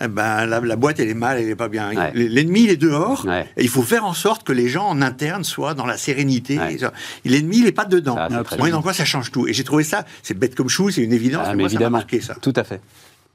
[0.00, 1.94] eh ben, la, la boîte, elle est mal, elle est pas bien.
[1.94, 2.10] Ouais.
[2.14, 3.24] L'ennemi, il est dehors.
[3.26, 3.46] Ouais.
[3.56, 6.58] Et il faut faire en sorte que les gens en interne soient dans la sérénité.
[6.58, 6.76] Ouais.
[7.24, 8.16] L'ennemi, il est pas dedans.
[8.16, 8.70] Ça, Moi, bien.
[8.70, 11.12] dans quoi ça change tout Et j'ai trouvé ça, c'est bête comme chou, c'est une
[11.12, 11.44] évidence.
[11.46, 11.98] Ah, mais mais moi, ça m'a évidemment.
[11.98, 12.34] marqué ça.
[12.40, 12.80] Tout à fait.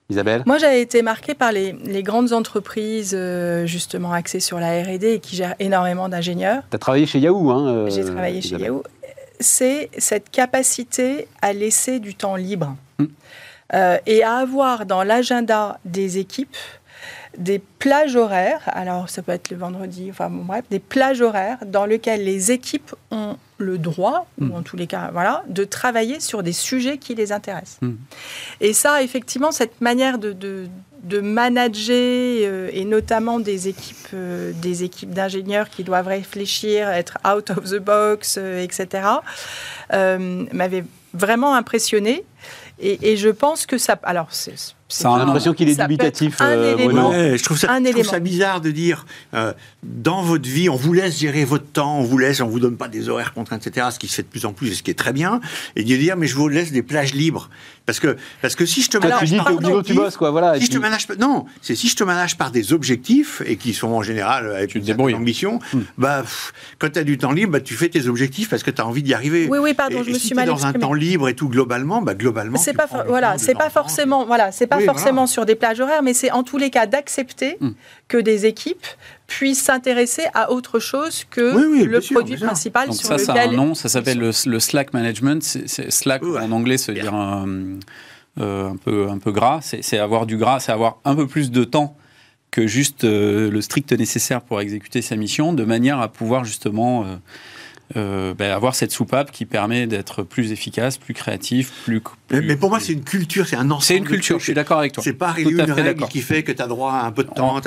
[0.09, 4.81] Isabelle Moi, j'avais été marquée par les, les grandes entreprises, euh, justement axées sur la
[4.81, 6.63] RD et qui gèrent énormément d'ingénieurs.
[6.71, 8.57] Tu as travaillé chez Yahoo, hein euh, J'ai travaillé chez.
[8.57, 8.83] Yahoo.
[9.39, 13.05] C'est cette capacité à laisser du temps libre Hmm.
[13.73, 16.57] Euh, et à avoir dans l'agenda des équipes
[17.37, 18.61] des plages horaires.
[18.65, 22.51] Alors, ça peut être le vendredi, enfin bon, bref, des plages horaires dans lesquelles les
[22.51, 24.51] équipes ont le droit, Hmm.
[24.51, 27.77] ou en tous les cas, voilà, de travailler sur des sujets qui les intéressent.
[27.81, 27.95] Hmm.
[28.61, 30.67] Et ça, effectivement, cette manière de, de,
[31.03, 37.17] de manager, euh, et notamment des équipes, euh, des équipes d'ingénieurs qui doivent réfléchir, être
[37.27, 39.03] out of the box, euh, etc.,
[40.51, 42.23] m'avait vraiment impressionné.
[42.79, 43.99] Et, je pense que ça.
[44.89, 47.09] C'est- Ça a J'ai l'impression qu'il est Ça dubitatif, un euh, élément.
[47.11, 48.09] Ouais, je trouve ça, Un je trouve élément.
[48.11, 52.03] ça bizarre de dire euh, dans votre vie, on vous laisse gérer votre temps, on
[52.03, 53.87] vous laisse, on vous donne pas des horaires contraints, etc.
[53.91, 55.39] Ce qui se fait de plus en plus et ce qui est très bien,
[55.75, 57.49] et de dire mais je vous laisse des plages libres
[57.85, 60.17] parce que parce que si je te Alors, manage par qu'au boulot, tu objectif, bosses,
[60.17, 60.57] quoi, voilà.
[60.57, 62.73] et si je te puis- manage pas- non, c'est si je te manage par des
[62.73, 65.13] objectifs et qui sont en général avec Tu te une certaine débrouilles.
[65.15, 65.79] ambition, Hmm.
[65.97, 68.71] bah pff, quand tu as du temps libre, bah, tu fais tes objectifs parce que
[68.71, 69.47] tu as envie d'y arriver.
[69.49, 71.35] Oui, oui, pardon, Et- je et me si suis mal dans un temps libre et
[71.35, 72.57] tout globalement, bah globalement.
[72.59, 75.27] C'est pas voilà, c'est pas forcément voilà, c'est pas Oui, forcément voilà.
[75.27, 77.69] sur des plages horaires, mais c'est en tous les cas d'accepter Mm.
[78.07, 78.85] que des équipes
[79.27, 83.17] puissent s'intéresser à autre chose que Oui, oui, le sûr, produit principal Donc sur ça,
[83.17, 85.41] ça a un nom, ça s'appelle le, le Slack Management.
[85.43, 86.39] Slack, Ouais.
[86.41, 87.47] en anglais, ça veut dire un,
[88.39, 89.59] euh, un, peu, un peu gras.
[89.61, 91.95] C'est c'est avoir du gras, c'est avoir un peu plus de temps
[92.51, 97.03] que juste euh, le strict nécessaire pour exécuter sa mission, de manière à pouvoir justement
[97.03, 97.15] euh,
[97.97, 102.01] euh, ben, avoir cette soupape qui permet d'être plus efficace, plus créatif, plus...
[102.31, 103.83] Mais, plus- mais pour moi, c'est une culture, c'est un ensemble.
[103.83, 105.03] C'est une culture, je suis d'accord avec toi.
[105.03, 107.59] C'est pas une règle qui fait que tu as droit à un peu de temps.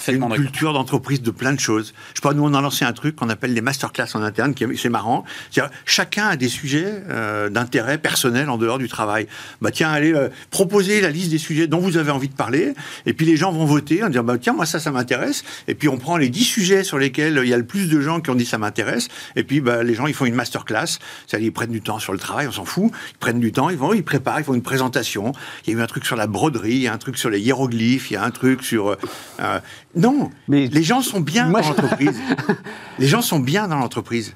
[0.00, 1.92] C'est une culture d'entreprise de plein de choses.
[2.14, 4.64] Je pas, nous on a lancé un truc qu'on appelle les masterclass en interne, qui
[4.64, 5.24] est- c'est marrant.
[5.50, 9.26] C'est-à-dire, chacun a des sujets euh, d'intérêt personnel en dehors du travail.
[9.60, 12.72] Bah tiens, allez euh, proposer la liste des sujets dont vous avez envie de parler,
[13.04, 15.74] et puis les gens vont voter en disant bah tiens moi ça ça m'intéresse, et
[15.74, 18.20] puis on prend les 10 sujets sur lesquels il y a le plus de gens
[18.20, 21.48] qui ont dit ça m'intéresse, et puis bah, les gens ils font une masterclass, c'est-à-dire
[21.48, 23.76] ils prennent du temps sur le travail, on s'en fout, ils prennent du temps, ils
[23.76, 25.32] vont, ils préparent, ils font une présentation.
[25.66, 27.28] Il y a eu un truc sur la broderie, il y a un truc sur
[27.28, 28.96] les hiéroglyphes, il y a un truc sur euh,
[29.40, 29.60] euh,
[29.94, 32.18] non, Mais- les gens sont bien Moi, dans l'entreprise.
[32.98, 34.34] les gens sont bien dans l'entreprise.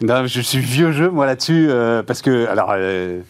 [0.00, 3.20] Non, je suis vieux jeu, moi, là-dessus, euh, parce que, alors, euh,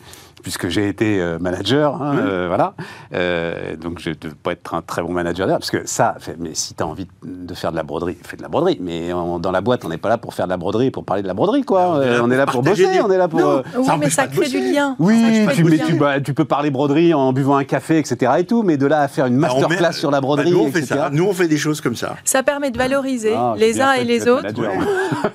[0.48, 2.72] puisque j'ai été euh, manager, hein, euh, voilà,
[3.12, 6.14] euh, donc je ne peux pas être un très bon manager d'ailleurs, parce que ça,
[6.20, 8.78] fait- mais si tu as envie de faire de la broderie, fais de la broderie,
[8.80, 11.22] mais dans la boîte, on n'est pas là pour faire de la broderie, pour parler
[11.22, 11.88] de la broderie, quoi.
[11.90, 13.40] On est là Euh, on est là pour bosser, on est là pour...
[13.40, 13.62] Non.
[13.76, 14.96] Oui, mais ça crée du lien.
[14.98, 15.22] Oui,
[15.54, 18.32] tu, mais tu, bah, tu peux parler broderie en buvant un café, etc.
[18.38, 20.22] et tout, mais de là à faire une Bah, on masterclass met- sur la bah,
[20.22, 20.94] broderie, nous on fait etc.
[20.94, 21.10] ça.
[21.12, 22.16] Nous on fait des choses comme ça.
[22.24, 24.44] Ça permet de valoriser Ah, les uns et les autres.
[24.44, 24.72] manager.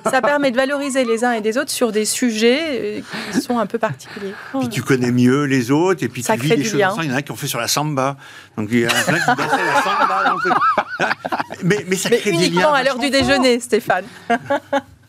[0.09, 3.65] Ça permet de valoriser les uns et les autres sur des sujets qui sont un
[3.67, 4.33] peu particuliers.
[4.59, 7.05] Puis tu connais mieux les autres, et puis Ça tu vis crée des choses ensemble.
[7.05, 8.17] Il y en a qui ont fait sur la samba.
[8.57, 10.35] Donc il y en a plein qui la samba.
[11.63, 12.43] mais, mais ça Mais crée des liens.
[12.45, 14.05] uniquement à l'heure du déjeuner, Stéphane.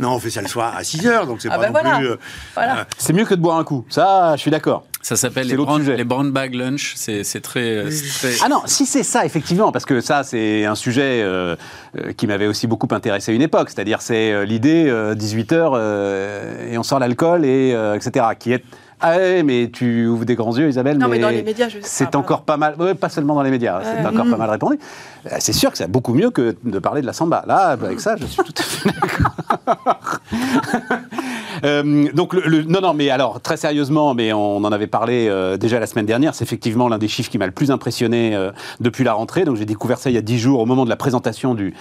[0.01, 1.73] Non, on fait ça le soir à 6 heures, donc c'est Ah pas bah non
[1.91, 1.97] voilà.
[1.99, 2.09] plus.
[2.09, 2.17] euh,
[2.55, 2.85] Voilà.
[2.99, 4.85] C'est mieux que de boire un coup, ça, je suis d'accord.
[5.01, 5.97] Ça s'appelle C'est les, sujet.
[5.97, 6.95] les brown bag lunch.
[6.97, 10.65] C'est c'est très, c'est très- Ah non, si c'est ça, effectivement, parce que ça, c'est
[10.65, 11.55] un sujet euh,
[11.97, 13.71] euh, qui m'avait aussi beaucoup intéressé à une époque.
[13.71, 18.27] C'est-à-dire, c'est euh, l'idée, 18h, et on sort l'alcool, et euh, etc.
[18.37, 18.65] Qui est.
[19.07, 20.97] Ah ouais, mais tu ouvres des grands yeux, Isabelle.
[20.97, 22.75] Non, mais dans les médias, je C'est encore pas mal.
[22.79, 24.79] ouais, pas seulement dans les médias, c'est encore pas mal répondu.
[25.27, 27.45] Euh, C'est sûr que c'est beaucoup mieux que de parler de la samba.
[27.47, 30.21] Là, avec ça, je suis tout à fait d'accord.
[31.65, 35.29] Euh, donc le, le- non non mais alors très sérieusement mais on en avait parlé
[35.31, 38.35] euh, déjà la semaine dernière c'est effectivement l'un des chiffres qui m'a le plus impressionné
[38.35, 38.51] euh,
[38.81, 40.91] depuis la rentrée donc j'ai découvert ça il y a dix jours au moment de
[40.91, 41.73] la présentation du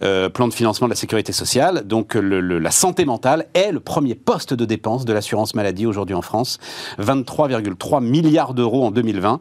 [0.00, 4.14] plan de financement de la sécurité sociale donc le- la santé mentale est le premier
[4.14, 6.58] poste de dépense de l'assurance maladie aujourd'hui en France
[7.00, 9.40] 23,3 milliards d'euros en 2020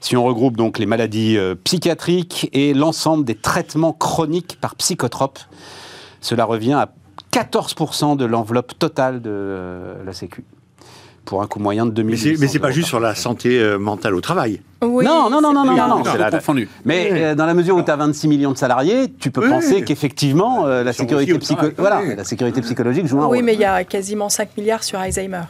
[0.00, 5.38] si on regroupe donc les maladies euh, psychiatriques et l'ensemble des traitements chroniques par psychotropes
[6.20, 6.88] cela revient à
[7.32, 10.44] 14% de l'enveloppe totale de euh, la Sécu.
[11.24, 13.58] Pour un coût moyen de 2000 Mais c'est, mais c'est pas juste sur la santé
[13.60, 14.60] euh, mentale au travail.
[14.82, 16.68] Oui, Non, non, non, c'est non, non, non, non, confondu.
[16.84, 17.18] Mais Oui.
[17.22, 19.48] euh, dans la mesure où tu as 26 millions de salariés, tu peux Oui.
[19.50, 22.16] penser qu'effectivement, euh, la, sécurité psycho- voilà, Oui.
[22.16, 23.44] la sécurité psychologique joue un Oui, rôle.
[23.44, 25.42] mais il y a quasiment 5 milliards sur Alzheimer.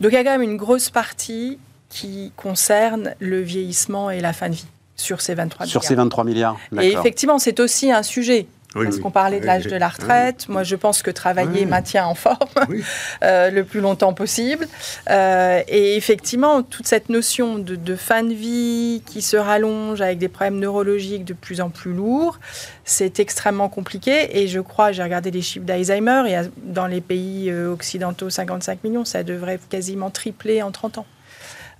[0.00, 4.32] Donc il y a quand même une grosse partie qui concerne le vieillissement et la
[4.32, 4.66] fin de vie
[4.96, 5.88] sur ces 23 Sur milliards.
[5.88, 6.56] ces 23 milliards.
[6.80, 8.46] Et effectivement, c'est aussi un sujet.
[8.74, 9.02] Oui, parce oui.
[9.02, 10.48] qu'on parlait de l'âge de la retraite.
[10.48, 12.36] Moi, je pense que travailler maintient en forme
[13.22, 14.66] euh, le plus longtemps possible.
[15.10, 20.18] Euh, et effectivement, toute cette notion de, de fin de vie qui se rallonge avec
[20.18, 22.38] des problèmes neurologiques de plus en plus lourds,
[22.84, 24.40] c'est extrêmement compliqué.
[24.42, 28.84] Et je crois, j'ai regardé les chiffres d'Alzheimer, et dans les pays euh, occidentaux, 55
[28.84, 31.06] millions, ça devrait quasiment tripler en 30 ans.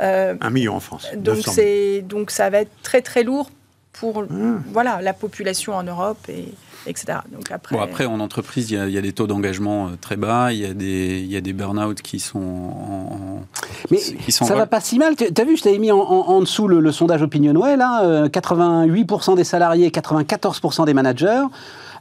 [0.01, 1.09] Euh, Un million en France.
[1.15, 1.55] donc, 900 000.
[1.55, 3.51] c'est, donc ça va être très très lourd
[3.93, 4.63] pour Mmh.
[4.73, 6.47] voilà, la population en Europe, et,
[6.87, 7.19] etc.
[7.33, 9.87] Donc après, Bon, après, en entreprise, il y a, il y a des taux d'engagement
[9.87, 13.09] euh, très bas, il y a des, il y a des burn-out qui sont en.
[13.13, 13.43] en-
[13.91, 15.15] Mais qui sont ça va pas si mal.
[15.17, 18.05] Tu as vu, je t'avais mis en, en- en dessous le, le sondage Opinionway, là,
[18.05, 21.43] euh, 88% des salariés, 94% des managers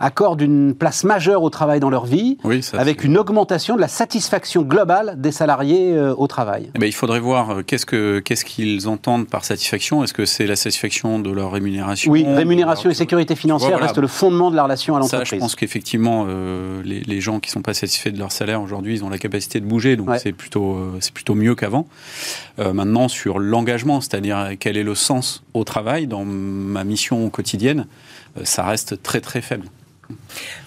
[0.02, 3.82] accordent une place majeure au travail dans leur vie, Oui, ça, avec une augmentation de
[3.82, 6.72] la satisfaction globale des salariés euh, au travail.
[6.76, 10.04] Eh ben, il faudrait voir euh, qu'est-ce que qu'est-ce qu'ils entendent par satisfaction.
[10.04, 13.86] Est-ce que c'est la satisfaction de leur rémunération Oui, rémunération leur- et sécurité financière voilà.
[13.88, 15.40] restent le fondement de la relation à Ça, je l'entreprise.
[15.40, 19.04] pense qu'effectivement, euh, les, les gens qui sont pas satisfaits de leur salaire aujourd'hui, ils
[19.04, 20.20] ont la capacité de bouger, donc Ouais.
[20.20, 21.88] c'est plutôt, c'est plutôt mieux qu'avant.
[22.58, 27.88] Maintenant, sur l'engagement, c'est-à-dire quel est le sens au travail dans ma mission quotidienne,
[28.44, 29.68] ça reste très très faible.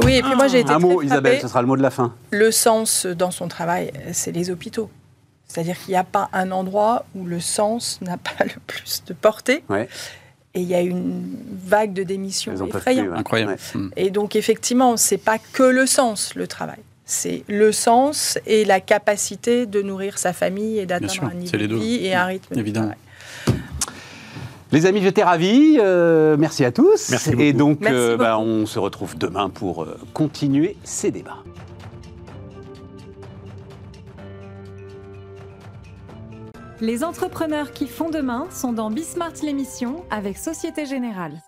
[0.03, 1.07] Oui, et puis moi j'ai été Un très mot, frappée.
[1.07, 2.15] Isabelle, ce sera le mot de la fin.
[2.31, 4.91] Le sens dans son travail, c'est les hôpitaux.
[5.47, 9.13] C'est-à-dire qu'il n'y a pas un endroit où le sens n'a pas le plus de
[9.15, 9.63] portée.
[9.69, 9.89] Ouais.
[10.55, 13.09] Et il y a une vague de démissions effrayante.
[13.11, 13.19] ouais.
[13.19, 13.53] Incroyable.
[13.75, 13.81] Ouais.
[13.81, 13.91] Mm.
[13.97, 16.79] Et donc effectivement, c'est pas que le sens, le travail.
[17.07, 21.75] C'est le sens et la capacité de nourrir sa famille et d'atteindre un niveau de
[21.75, 22.55] vie et un rythme.
[22.55, 22.95] de Évidemment.
[24.75, 25.77] Les amis, j'étais ravi.
[25.79, 27.09] euh, merci à tous.
[27.11, 31.45] Merci Et donc, Merci euh, bah, on se retrouve demain pour euh, continuer ces débats.
[36.81, 41.41] Les entrepreneurs qui font demain sont dans Bismart l'émission avec Société Générale.